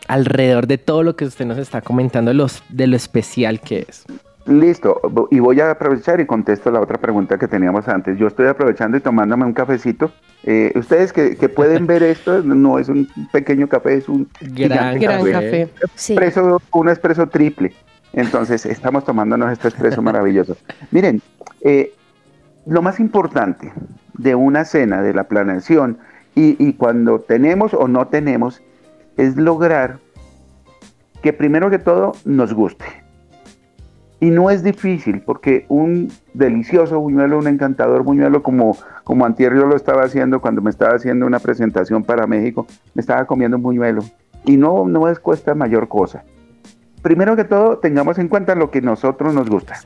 [0.09, 4.07] Alrededor de todo lo que usted nos está comentando, los, de lo especial que es.
[4.51, 8.19] Listo, y voy a aprovechar y contesto la otra pregunta que teníamos antes.
[8.19, 10.11] Yo estoy aprovechando y tomándome un cafecito.
[10.43, 14.99] Eh, ustedes que, que pueden ver esto, no es un pequeño café, es un Gran
[14.99, 15.33] gigante Gran café.
[15.33, 15.69] café.
[15.95, 16.15] Sí.
[16.15, 17.73] expreso, un expreso triple.
[18.13, 20.57] Entonces, estamos tomándonos este expreso maravilloso.
[20.91, 21.23] Miren,
[21.61, 21.95] eh,
[22.67, 23.73] lo más importante
[24.15, 25.99] de una cena, de la planeación,
[26.35, 28.63] y, y cuando tenemos o no tenemos,
[29.17, 29.99] es lograr
[31.23, 33.00] que primero que todo nos guste.
[34.23, 39.65] Y no es difícil, porque un delicioso buñuelo, un encantador buñuelo, como, como antier yo
[39.65, 43.63] lo estaba haciendo cuando me estaba haciendo una presentación para México, me estaba comiendo un
[43.63, 44.03] buñuelo.
[44.45, 46.23] Y no, no es cuesta mayor cosa.
[47.01, 49.77] Primero que todo, tengamos en cuenta lo que nosotros nos gusta.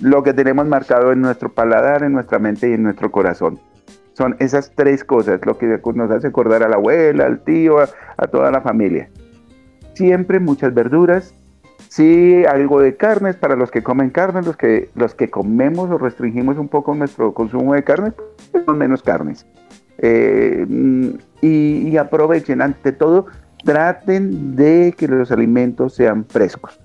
[0.00, 3.60] Lo que tenemos marcado en nuestro paladar, en nuestra mente y en nuestro corazón.
[4.14, 7.88] Son esas tres cosas, lo que nos hace acordar a la abuela, al tío, a,
[8.16, 9.10] a toda la familia.
[9.92, 11.34] Siempre muchas verduras,
[11.88, 15.98] sí algo de carnes para los que comen carne, los que, los que comemos o
[15.98, 18.12] restringimos un poco nuestro consumo de carne,
[18.50, 19.46] pues, son menos carnes.
[19.98, 21.10] Eh, mm,
[21.42, 23.26] y aprovechen, ante todo,
[23.64, 26.80] traten de que los alimentos sean frescos.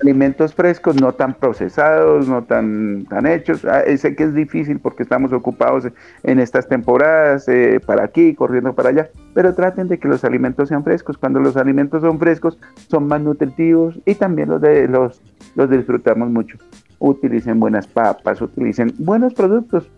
[0.00, 3.64] Alimentos frescos, no tan procesados, no tan, tan hechos.
[3.64, 5.88] Ah, eh, sé que es difícil porque estamos ocupados
[6.22, 10.68] en estas temporadas, eh, para aquí, corriendo para allá, pero traten de que los alimentos
[10.68, 11.18] sean frescos.
[11.18, 12.58] Cuando los alimentos son frescos,
[12.88, 15.22] son más nutritivos y también los, de, los,
[15.54, 16.58] los disfrutamos mucho.
[16.98, 19.90] Utilicen buenas papas, utilicen buenos productos.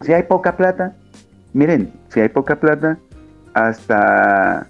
[0.00, 0.96] Si hay poca plata,
[1.52, 2.98] miren, si hay poca plata,
[3.54, 4.66] hasta,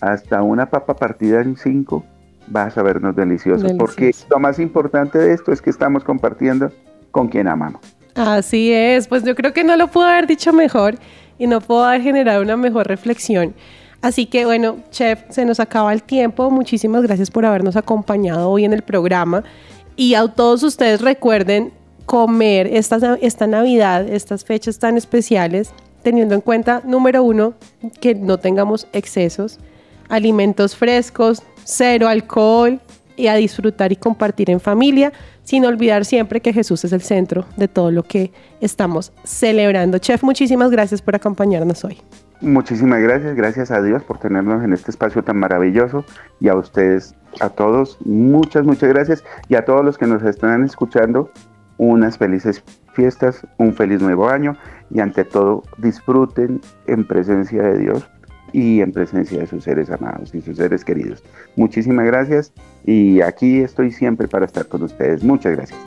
[0.00, 2.04] hasta una papa partida en cinco
[2.46, 3.62] vas a vernos deliciosos.
[3.62, 3.78] Delicioso.
[3.78, 6.70] Porque lo más importante de esto es que estamos compartiendo
[7.10, 7.80] con quien amamos.
[8.14, 10.96] Así es, pues yo creo que no lo puedo haber dicho mejor
[11.38, 13.54] y no puedo haber generado una mejor reflexión.
[14.02, 16.50] Así que bueno, chef, se nos acaba el tiempo.
[16.50, 19.42] Muchísimas gracias por habernos acompañado hoy en el programa.
[19.96, 21.72] Y a todos ustedes recuerden
[22.04, 27.54] comer esta, esta Navidad, estas fechas tan especiales, teniendo en cuenta, número uno,
[28.00, 29.58] que no tengamos excesos,
[30.08, 32.80] alimentos frescos, cero alcohol
[33.16, 37.46] y a disfrutar y compartir en familia, sin olvidar siempre que Jesús es el centro
[37.56, 39.98] de todo lo que estamos celebrando.
[39.98, 41.98] Chef, muchísimas gracias por acompañarnos hoy.
[42.40, 46.04] Muchísimas gracias, gracias a Dios por tenernos en este espacio tan maravilloso
[46.40, 50.64] y a ustedes, a todos, muchas, muchas gracias y a todos los que nos están
[50.64, 51.30] escuchando,
[51.78, 54.56] unas felices fiestas, un feliz nuevo año
[54.90, 58.04] y ante todo disfruten en presencia de Dios
[58.54, 61.24] y en presencia de sus seres amados y sus seres queridos.
[61.56, 62.52] Muchísimas gracias
[62.86, 65.24] y aquí estoy siempre para estar con ustedes.
[65.24, 65.80] Muchas gracias.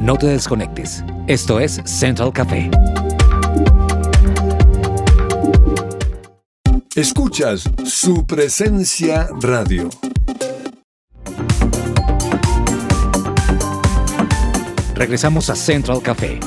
[0.00, 1.04] No te desconectes.
[1.26, 2.70] Esto es Central Café.
[6.94, 9.90] Escuchas su presencia radio.
[14.94, 16.40] Regresamos a Central Café.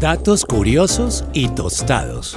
[0.00, 2.36] Datos curiosos y tostados.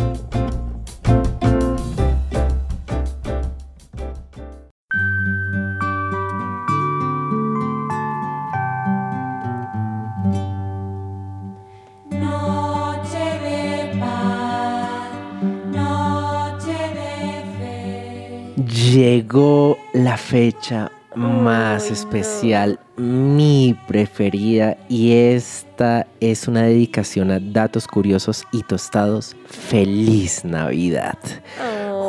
[20.27, 29.37] Fecha más especial, mi preferida, y esta es una dedicación a datos curiosos y tostados.
[29.45, 31.17] ¡Feliz Navidad!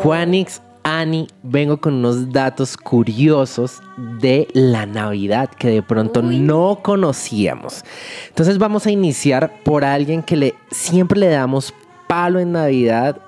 [0.02, 3.80] Juanix, Ani, vengo con unos datos curiosos
[4.20, 7.84] de la Navidad que de pronto no conocíamos.
[8.30, 11.72] Entonces vamos a iniciar por alguien que le, siempre le damos
[12.08, 13.20] palo en Navidad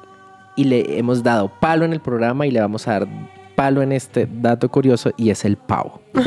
[0.57, 3.92] y le hemos dado palo en el programa y le vamos a dar palo en
[3.92, 6.01] este dato curioso y es el pavo.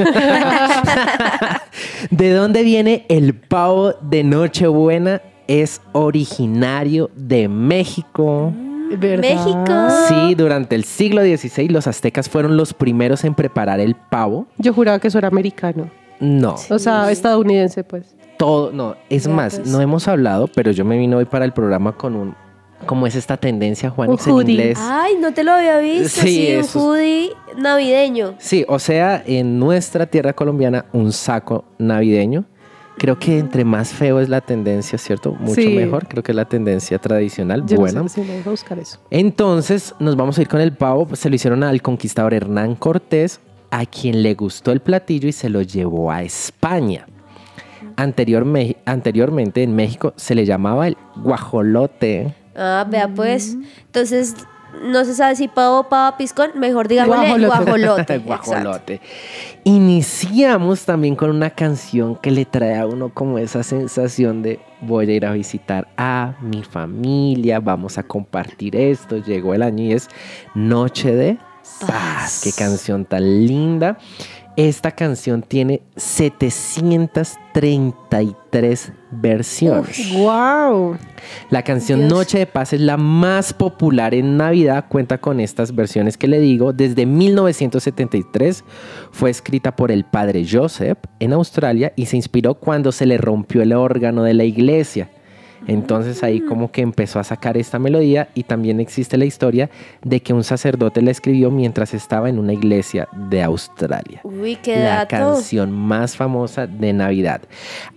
[2.11, 5.19] ¿De dónde viene el pavo de Nochebuena?
[5.47, 8.53] Es originario de México.
[8.99, 9.87] México.
[10.07, 14.45] Sí, durante el siglo XVI los aztecas fueron los primeros en preparar el pavo.
[14.59, 15.89] Yo juraba que eso era americano.
[16.19, 18.15] No, O sea, estadounidense, pues.
[18.37, 19.71] todo, no, es Ya, más, pues.
[19.71, 22.35] no hemos hablado, pero yo me vine hoy para el programa con un,
[22.85, 24.77] ¿cómo es esta tendencia, Juanix, en inglés?
[24.81, 26.21] Ay, no te lo había visto.
[26.21, 28.35] Sí, Sí, un hoodie navideño.
[28.37, 32.45] Sí, o sea, en nuestra tierra colombiana, un saco navideño.
[32.97, 35.31] Creo que entre más feo es la tendencia, ¿cierto?
[35.33, 35.69] Mucho Sí.
[35.69, 36.07] mejor.
[36.07, 37.65] Creo que es la tendencia tradicional.
[37.65, 38.03] Yo buena.
[38.03, 38.99] no sé si a buscar eso.
[39.09, 41.07] Entonces, nos vamos a ir con el pavo.
[41.07, 43.39] Pues, se lo hicieron al conquistador Hernán Cortés,
[43.71, 47.07] a quien le gustó el platillo y se lo llevó a España.
[47.95, 52.33] Anterior me- anteriormente en México se le llamaba el guajolote.
[52.55, 53.55] Ah, vea pues.
[53.85, 54.35] Entonces,
[54.81, 58.17] no se sabe si pavo pava piscón, mejor digámosle Guajolote.
[58.19, 59.01] guajolote.
[59.63, 65.09] Iniciamos también con una canción que le trae a uno como esa sensación de voy
[65.09, 69.17] a ir a visitar a mi familia, vamos a compartir esto.
[69.17, 70.09] Llegó el año y es
[70.55, 71.37] Noche de
[71.87, 72.41] Paz.
[72.43, 73.97] Qué canción tan linda.
[74.55, 80.13] Esta canción tiene 733 versiones.
[80.13, 80.95] ¡Wow!
[81.49, 82.11] La canción Dios.
[82.11, 84.85] Noche de Paz es la más popular en Navidad.
[84.89, 86.71] Cuenta con estas versiones que le digo.
[86.71, 88.63] Desde 1973
[89.11, 93.63] fue escrita por el padre Joseph en Australia y se inspiró cuando se le rompió
[93.63, 95.09] el órgano de la iglesia.
[95.67, 99.69] Entonces ahí como que empezó a sacar esta melodía y también existe la historia
[100.03, 104.77] de que un sacerdote la escribió mientras estaba en una iglesia de Australia Uy, qué
[104.77, 105.09] la dato.
[105.09, 107.41] canción más famosa de Navidad.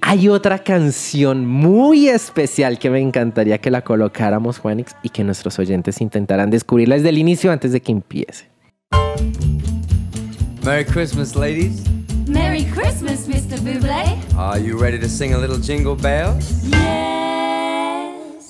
[0.01, 5.59] Hay otra canción muy especial que me encantaría que la colocáramos, Juanix, y que nuestros
[5.59, 8.47] oyentes intentaran descubrirla desde el inicio antes de que empiece.
[10.65, 11.85] Merry Christmas, ladies.
[12.29, 13.61] Merry Christmas, Mr.
[13.61, 14.19] Buble.
[14.37, 16.65] Are you ready to sing a little jingle bells?
[16.65, 17.16] Yes.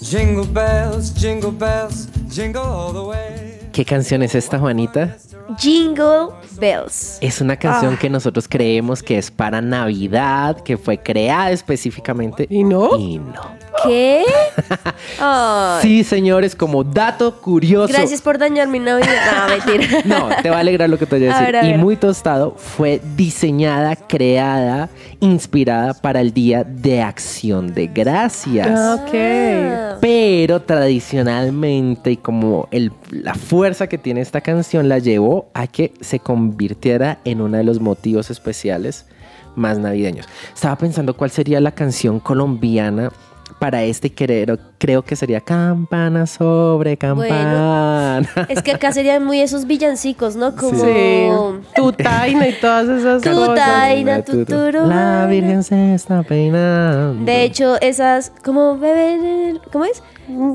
[0.09, 3.59] Jingle bells, jingle bells, jingle all the way.
[3.73, 5.17] ¿Qué canción es esta, Juanita?
[5.59, 6.29] Jingle
[6.61, 7.19] Bells.
[7.21, 7.99] Es una canción Ah.
[8.01, 12.47] que nosotros creemos que es para Navidad, que fue creada específicamente.
[12.49, 12.97] ¿Y no?
[12.97, 13.43] Y no.
[13.85, 14.25] ¿Qué?
[15.21, 17.93] Ay, Sí, señores, como dato curioso.
[17.93, 19.09] Gracias por dañar mi Navidad.
[19.49, 20.03] No, mentira.
[20.05, 21.53] No, te va a alegrar lo que te voy a A decir.
[21.55, 21.79] ver, a y.
[21.79, 24.89] Muy Tostado fue diseñada, creada,
[25.21, 28.69] inspirada para el Día de Acción de Gracias.
[28.71, 29.15] Ah, Ok.
[29.15, 29.97] Ah.
[30.01, 35.93] Pero tradicionalmente y como el- la fuerza que tiene esta canción la llevó a que
[36.01, 39.07] se convirtiera en uno de los motivos especiales
[39.55, 40.27] más navideños.
[40.55, 43.11] Estaba pensando cuál sería la canción colombiana
[43.59, 48.21] para este y creo, creo que sería Campana sobre campana.
[48.49, 50.55] Es que acá serían muy esos villancicos, ¿no?
[50.55, 51.29] Como Sí.
[51.75, 53.55] Tu taina y todas esas Tu cosas.
[53.57, 54.87] taina, tu turu.
[54.87, 57.25] La Virgen se está peinando.
[57.25, 60.03] De hecho, esas como el- ¿cómo es?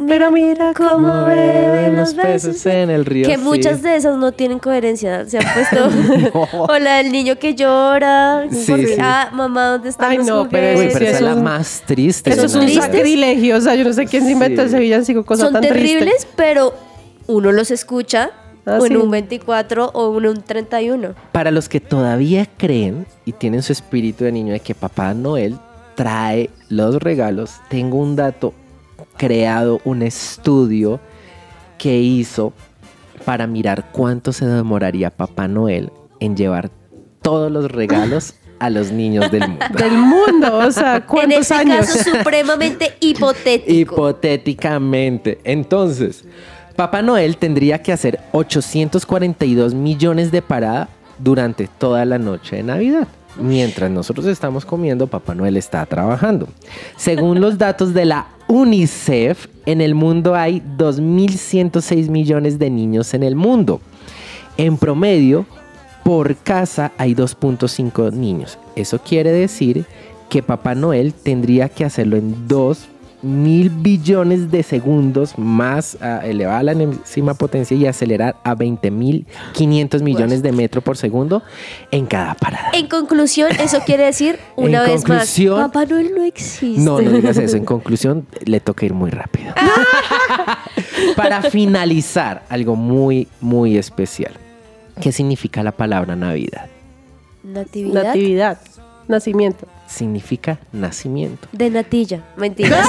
[0.08, 3.26] Pero mira Como beben los peces en el río.
[3.28, 3.42] Que sí.
[3.42, 5.26] muchas de esas no tienen coherencia.
[5.26, 5.90] Se han puesto.
[6.68, 8.46] O la del niño que llora.
[8.52, 8.96] Sí, porque, sí.
[9.00, 12.30] Ah, mamá, ¿dónde están Ay, los no, pero Uy, esa es la más triste.
[12.32, 12.84] Eso es un ¿Tristes?
[12.86, 13.58] sacrilegio.
[13.58, 14.68] O sea, yo no sé quién se inventó Sí.
[14.68, 16.74] ese villancico, cosa Son tan terribles, pero
[17.28, 18.32] uno los escucha
[18.66, 18.96] Ah, o en sí.
[18.98, 21.16] un 24 o en un 31.
[21.32, 25.58] Para los que todavía creen y tienen su espíritu de niño de que Papá Noel
[25.96, 28.54] trae los regalos, tengo un dato
[29.18, 31.00] creado, un estudio
[31.78, 32.54] que hizo
[33.26, 36.70] para mirar cuánto se demoraría Papá Noel en llevar
[37.22, 39.66] todos los regalos a los niños del mundo.
[39.76, 40.58] Del mundo.
[40.58, 41.88] O sea, En ¿cuántos este años?
[41.88, 43.94] caso, supremamente hipotético.
[43.96, 45.40] Hipotéticamente.
[45.44, 46.24] Entonces,
[46.76, 53.08] Papá Noel tendría que hacer 842 millones de parada durante toda la noche de Navidad.
[53.38, 56.48] Mientras nosotros estamos comiendo, Papá Noel está trabajando.
[56.98, 63.24] Según los datos de la UNICEF, en el mundo hay 2.106 millones de niños en
[63.24, 63.80] el mundo.
[64.58, 65.46] En promedio,
[66.04, 68.60] por casa hay 2.5 niños.
[68.76, 69.86] Eso quiere decir
[70.30, 72.90] que Papá Noel tendría que hacerlo en 2
[73.22, 79.28] mil billones de segundos más a elevar la enésima potencia y acelerar a 20 mil
[79.54, 81.44] 500 millones de metros por segundo
[81.92, 82.72] en cada parada.
[82.74, 86.82] En conclusión, eso quiere decir, una En vez más, Papá Noel no existe.
[86.82, 87.58] No, no digas eso.
[87.58, 89.54] En conclusión, le toca ir muy rápido.
[91.16, 94.34] Para finalizar, algo muy, muy especial.
[95.00, 96.68] ¿Qué significa la palabra Navidad?
[97.44, 98.58] Natividad Natividad.
[99.08, 99.68] Nacimiento.
[99.92, 101.48] Significa nacimiento.
[101.52, 102.24] de natilla.
[102.38, 102.88] Mentiras.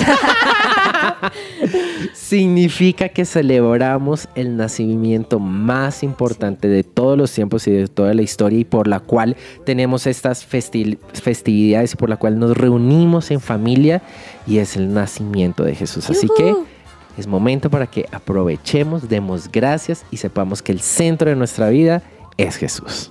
[2.14, 8.22] Significa que celebramos el nacimiento más importante de todos los tiempos y de toda la
[8.22, 13.30] historia y por la cual tenemos estas festi- festividades y por la cual nos reunimos
[13.30, 14.03] en familia
[14.46, 16.09] y es el nacimiento de Jesús.
[16.11, 16.55] Así que
[17.18, 22.03] es momento para que aprovechemos, demos gracias y sepamos que el centro de nuestra vida
[22.38, 23.11] es Jesús.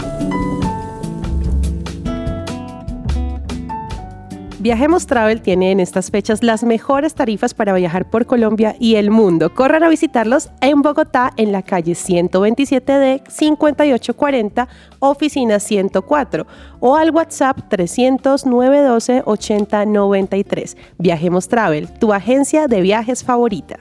[4.61, 9.09] Viajemos Travel tiene en estas fechas las mejores tarifas para viajar por Colombia y el
[9.09, 9.51] mundo.
[9.55, 14.67] Corran a visitarlos en Bogotá, en la calle 127D 5840,
[14.99, 16.45] oficina 104,
[16.79, 20.77] o al WhatsApp 300 912 8093.
[20.99, 23.79] Viajemos Travel, tu agencia de viajes favorita.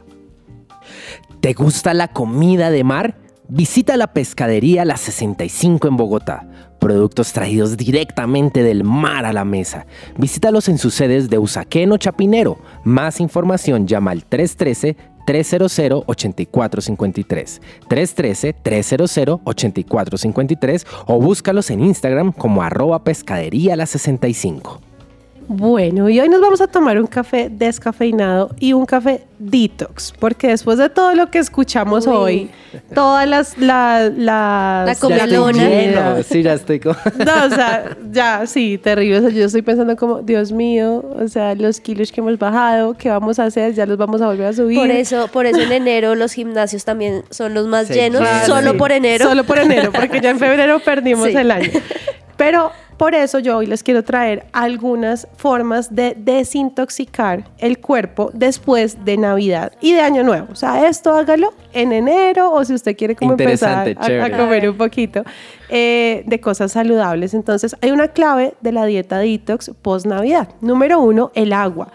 [1.41, 3.16] ¿Te gusta la comida de mar?
[3.49, 6.47] Visita la pescadería La 65 en Bogotá.
[6.81, 9.87] Productos traídos directamente del mar a la mesa.
[10.16, 12.59] Visítalos en sus sedes de Usaquén o Chapinero.
[12.85, 23.85] Más información llama al 313 300-8453, 313-300-8453 o búscalos en Instagram como arroba pescadería la
[23.87, 24.89] 65.
[25.53, 30.47] Bueno, y hoy nos vamos a tomar un café descafeinado y un café detox, porque
[30.47, 32.13] después de todo lo que escuchamos Uy.
[32.15, 32.51] hoy,
[32.95, 33.59] todas las...
[33.59, 35.69] La, las- La comelona.
[35.69, 36.23] lleno.
[36.23, 36.95] Sí, ya estoy con...
[37.27, 39.19] No, o sea, ya, sí, terrible.
[39.19, 42.95] O sea, yo estoy pensando como, Dios mío, o sea, los kilos que hemos bajado,
[42.97, 43.75] ¿qué vamos a hacer?
[43.75, 44.79] Ya los vamos a volver a subir.
[44.79, 48.47] Por eso, por eso en enero los gimnasios también son los más Sí, llenos, claro,
[48.47, 48.77] solo sí.
[48.79, 49.25] por enero.
[49.29, 51.37] Solo por enero, porque ya en febrero perdimos Sí.
[51.37, 51.71] el año.
[52.37, 52.71] Pero
[53.01, 59.17] por eso yo hoy les quiero traer algunas formas de desintoxicar el cuerpo después de
[59.17, 60.49] Navidad y de Año Nuevo.
[60.53, 64.77] O sea, esto hágalo en enero o si usted quiere como empezar a, comer un
[64.77, 65.25] poquito
[65.71, 67.33] eh, de cosas saludables.
[67.33, 70.51] Entonces, hay una clave de la dieta detox post Navidad.
[70.61, 71.91] Número uno, el agua.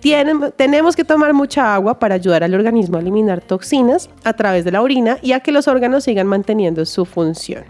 [0.00, 4.64] Tienen- tenemos que tomar mucha agua para ayudar al organismo a eliminar toxinas a través
[4.64, 7.64] de la orina y a que los órganos sigan manteniendo su función.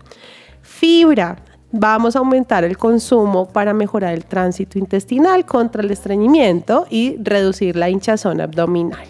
[0.63, 1.39] Fibra.
[1.71, 7.77] Vamos a aumentar el consumo para mejorar el tránsito intestinal contra el estreñimiento y reducir
[7.77, 9.07] la hinchazón abdominal.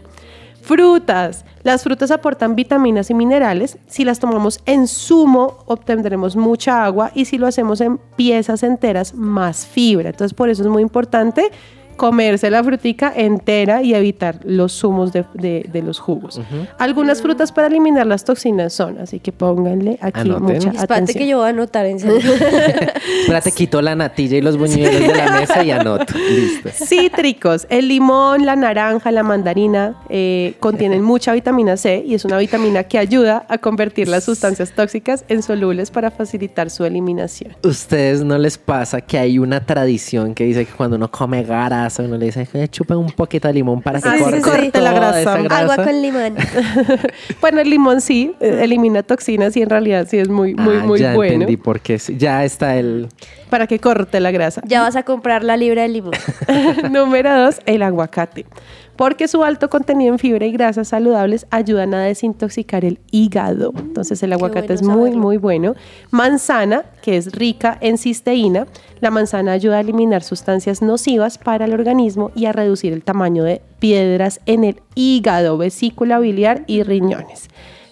[0.61, 1.44] Frutas.
[1.62, 3.78] Las frutas aportan vitaminas y minerales.
[3.86, 9.14] Si las tomamos en zumo, obtendremos mucha agua y si lo hacemos en piezas enteras,
[9.14, 10.11] más fibra.
[10.11, 11.50] Entonces, por eso es muy importante
[11.99, 16.40] comerse la frutica entera y evitar los zumos de, de- de los jugos.
[16.78, 20.42] Algunas frutas para eliminar las toxinas son, así que pónganle aquí Anoten.
[20.42, 21.18] mucha Espérate atención.
[21.22, 22.32] que yo voy a anotar en serio.
[23.20, 26.14] Espérate, quito la natilla y los buñuelos de la mesa y anoto.
[26.16, 26.70] Listo.
[26.72, 32.38] Cítricos, el limón, la naranja, la mandarina eh, contienen mucha vitamina C y es una
[32.38, 37.53] vitamina que ayuda a convertir las sustancias tóxicas en solubles para facilitar su eliminación.
[37.64, 41.42] ¿Ustedes no les pasa que hay una tradición que dice que cuando uno come
[41.89, 44.43] grasa, uno le dice, "Eh, chupen un poquito de limón para que Sí, corte sí.
[44.43, 45.20] Corte la grasa.
[45.20, 45.84] esa Agua grasa"?
[45.84, 46.36] con limón.
[47.41, 50.84] Bueno, el limón sí, eh, elimina toxinas y en realidad sí es muy, muy, Ah,
[50.84, 51.99] muy ya bueno entendí por qué.
[51.99, 52.16] sí.
[52.18, 53.09] Ya está el...
[53.49, 54.61] para que corte la grasa.
[54.66, 56.12] Ya vas a comprar la libra de limón.
[56.91, 58.45] Número dos, el aguacate.
[58.99, 63.72] Porque su alto contenido en fibra y grasas saludables ayudan a desintoxicar el hígado.
[63.76, 65.18] Entonces el aguacate bueno es muy, saberlo.
[65.20, 65.74] muy bueno.
[66.11, 68.66] Manzana, que es rica en cisteína.
[68.99, 73.44] La manzana ayuda a eliminar sustancias nocivas para el organismo y a reducir el tamaño
[73.44, 77.49] de piedras en el hígado, vesícula biliar y riñones.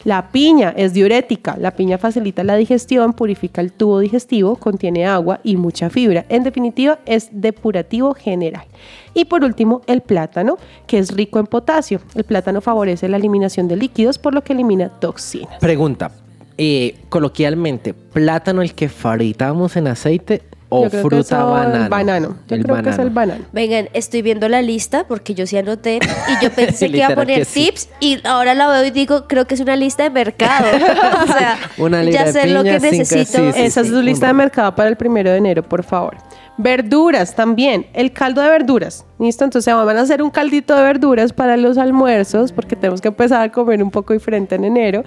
[0.06, 1.56] La piña es diurética.
[1.58, 6.24] La piña facilita la digestión, purifica el tubo digestivo, contiene agua y mucha fibra.
[6.28, 8.66] En definitiva, es depurativo general.
[9.14, 12.00] Y por último, el plátano, que es rico en potasio.
[12.14, 15.58] El plátano favorece la eliminación de líquidos, por lo que elimina toxinas.
[15.58, 16.12] Pregunta.
[16.56, 22.36] eh, coloquialmente, ¿plátano el que fritamos en aceite o Yo creo que fruta son banano?
[22.48, 23.44] Yo El creo que es el banano.
[23.52, 27.14] Vengan, estoy viendo la lista porque yo sí anoté y yo pensé que iba a
[27.14, 27.66] poner sí.
[27.66, 30.66] tips y ahora la veo y digo, creo que es una lista de mercado.
[31.22, 33.38] o sea, Una ya de sé lo que piña, cinco- necesito.
[33.38, 33.92] sí, sí, Esa es sí.
[33.92, 36.16] su lista de mercado para el primero de enero, por favor.
[36.58, 39.04] Verduras también, el caldo de verduras.
[39.18, 39.44] ¿Listo?
[39.44, 43.42] Entonces van a hacer un caldito de verduras para los almuerzos porque tenemos que empezar
[43.42, 45.04] a comer un poco diferente en enero.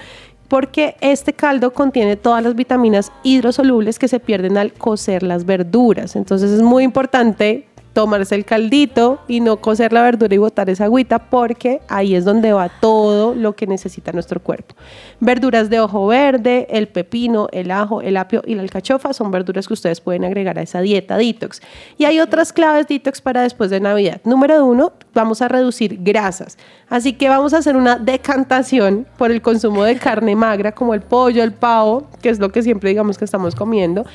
[0.50, 6.18] Porque este caldo contiene todas las vitaminas hidrosolubles que se pierden al cocer las verduras.
[6.18, 10.86] Entonces es muy importante tomarse el caldito y no cocer la verdura y botar esa
[10.86, 14.76] agüita porque ahí es donde va todo lo que necesita nuestro cuerpo.
[15.20, 19.68] Verduras de ojo verde, el pepino, el ajo, el apio y la alcachofa son verduras
[19.68, 21.62] que ustedes pueden agregar a esa dieta detox.
[21.98, 24.22] Y hay otras claves detox para después de Navidad.
[24.24, 26.58] Número uno, vamos a reducir grasas.
[26.90, 31.02] Así que vamos a hacer una decantación por el consumo de carne magra como el
[31.02, 34.06] pollo, el pavo, que es lo que siempre digamos que estamos comiendo.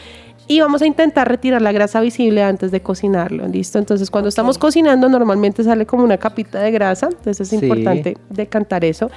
[0.47, 3.78] Y vamos a intentar retirar la grasa visible antes de cocinarlo, ¿listo?
[3.78, 7.64] Entonces, cuando estamos cocinando, normalmente sale como una capita de grasa, entonces es Sí.
[7.66, 9.11] importante decantar eso.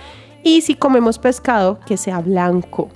[0.43, 2.89] Y si comemos pescado, que sea blanco,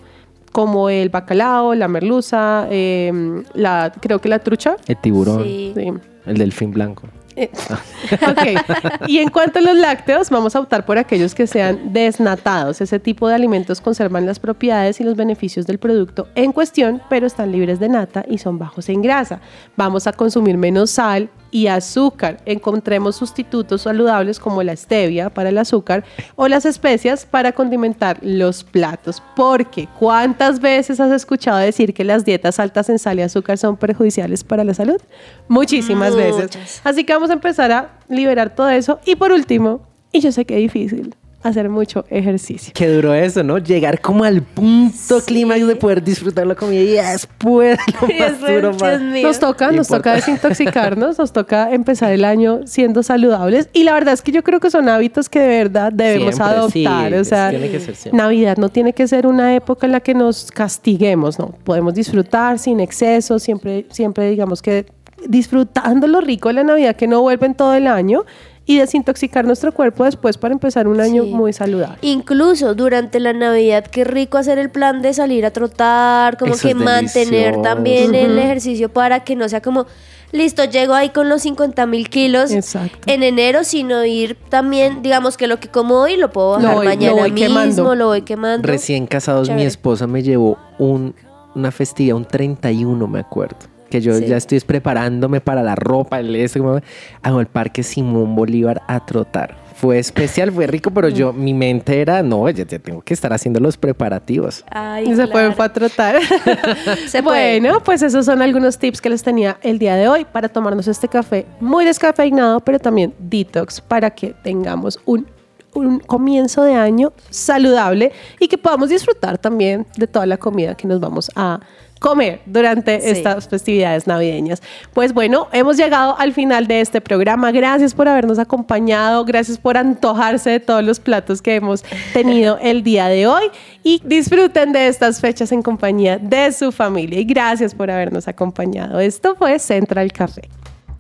[0.54, 4.78] como el bacalao, la merluza, eh, la, creo que la trucha.
[4.88, 5.74] El tiburón, Sí.
[5.76, 5.92] Sí.
[6.26, 7.04] el delfín blanco.
[7.36, 7.50] Eh,
[8.14, 9.08] ok.
[9.08, 12.82] Y en cuanto a los lácteos, vamos a optar por aquellos que sean desnatados.
[12.82, 17.28] Ese tipo de alimentos conservan las propiedades y los beneficios del producto en cuestión, pero
[17.28, 19.42] están libres de nata y son bajos en grasa.
[19.78, 22.38] Vamos a consumir menos sal y azúcar.
[22.46, 26.04] Encontremos sustitutos saludables como la stevia para el azúcar
[26.36, 29.22] o las especias para condimentar los platos.
[29.36, 33.78] Porque ¿cuántas veces has escuchado decir que las dietas altas en sal y azúcar son
[33.78, 35.02] perjudiciales para la salud?
[35.48, 36.82] Muchísimas veces.
[36.84, 39.00] Así que vamos a empezar a liberar todo eso.
[39.06, 39.82] Y por último,
[40.12, 42.72] y yo sé que es difícil, hacer mucho ejercicio.
[42.76, 43.58] Qué duro eso, ¿no?
[43.58, 48.74] Llegar como al punto clímax de poder disfrutar la comida y después lo más duro
[48.74, 49.02] más.
[49.02, 49.28] mío.
[49.28, 54.14] Nos toca, nos toca desintoxicarnos, nos toca empezar el año siendo saludables y la verdad
[54.14, 57.12] es que yo creo que son hábitos que de verdad debemos Siempre, adoptar.
[57.12, 58.18] sí, o sea, tiene que ser siempre.
[58.18, 61.56] Navidad no tiene que ser una época en la que nos castiguemos, no.
[61.64, 64.86] Podemos disfrutar sin exceso, siempre, siempre digamos que
[65.28, 68.26] disfrutando lo rico de la Navidad que no vuelven todo el año
[68.66, 71.30] y desintoxicar nuestro cuerpo después para empezar un año Sí.
[71.32, 71.98] muy saludable.
[72.02, 76.68] Incluso durante la Navidad, qué rico hacer el plan de salir a trotar, como Eso
[76.68, 77.62] que mantener delicioso.
[77.64, 79.88] también el ejercicio para que no sea como,
[80.32, 83.00] listo, llego ahí con los 50 mil kilos Exacto.
[83.08, 86.76] en enero, sino ir también, digamos que lo que como hoy lo puedo Lo bajar
[86.76, 87.96] voy- lo mañana voy mismo, quemando.
[87.96, 88.68] lo voy quemando.
[88.68, 91.16] Recién casados, mi esposa me llevó un,
[91.56, 93.58] una festividad, un 31, me acuerdo.
[93.92, 94.26] Que yo Sí.
[94.26, 96.80] ya estoy preparándome para la ropa, el eso, como-
[97.22, 99.56] hago el parque Simón Bolívar a trotar.
[99.76, 103.34] Fue especial, fue rico, pero yo, mi mente era, no, ya, ya tengo que estar
[103.34, 104.64] haciendo los preparativos.
[104.70, 105.32] Ay, Y se claro.
[105.32, 106.16] pueden fue a trotar.
[107.08, 107.60] Se puede.
[107.60, 110.88] bueno, pues esos son algunos tips que les tenía el día de hoy para tomarnos
[110.88, 115.26] este café muy descafeinado, pero también detox para que tengamos un,
[115.74, 120.88] un comienzo de año saludable y que podamos disfrutar también de toda la comida que
[120.88, 121.60] nos vamos a
[122.02, 123.10] comer durante Sí.
[123.12, 124.62] estas festividades navideñas.
[124.92, 127.52] Pues bueno, hemos llegado al final de este programa.
[127.52, 132.82] Gracias por habernos acompañado, gracias por antojarse de todos los platos que hemos tenido el
[132.82, 133.44] día de hoy
[133.84, 137.20] y disfruten de estas fechas en compañía de su familia.
[137.20, 139.00] Y gracias por habernos acompañado.
[139.00, 140.50] Esto fue Central Café.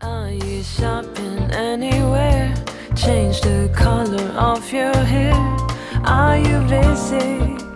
[0.02, 2.54] Are you shopping anywhere?
[2.94, 5.34] Change the color of your hair.
[6.06, 7.71] Are you busy?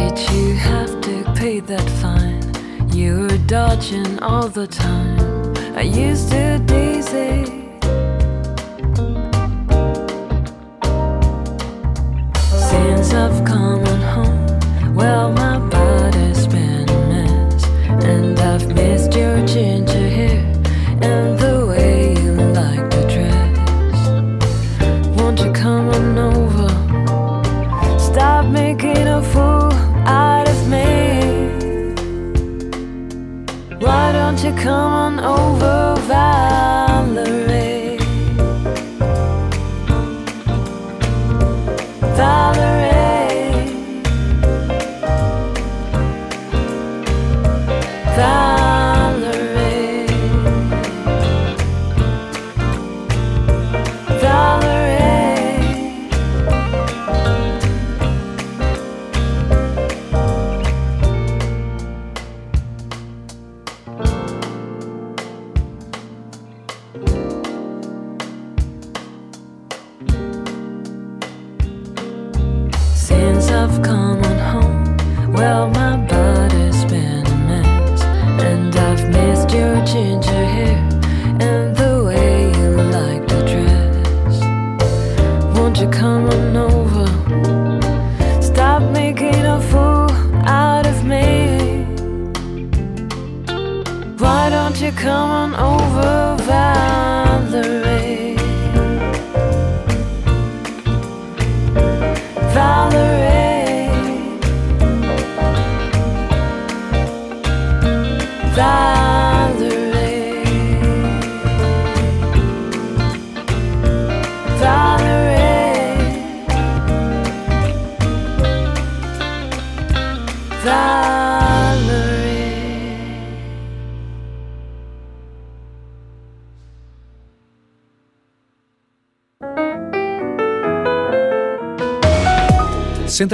[0.00, 2.40] Did you have to pay that fine?
[2.88, 5.54] You were dodging all the time.
[5.76, 7.44] I used to daisy.
[12.70, 13.84] Since I've come
[14.14, 15.49] home, well, my
[34.60, 35.59] come on over,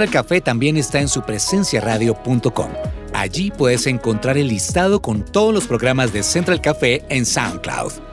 [0.07, 2.71] Central Café también está en su presenciaradio.com.
[3.13, 8.06] Allí puedes encontrar el listado con todos los programas de Central Café en SoundCloud.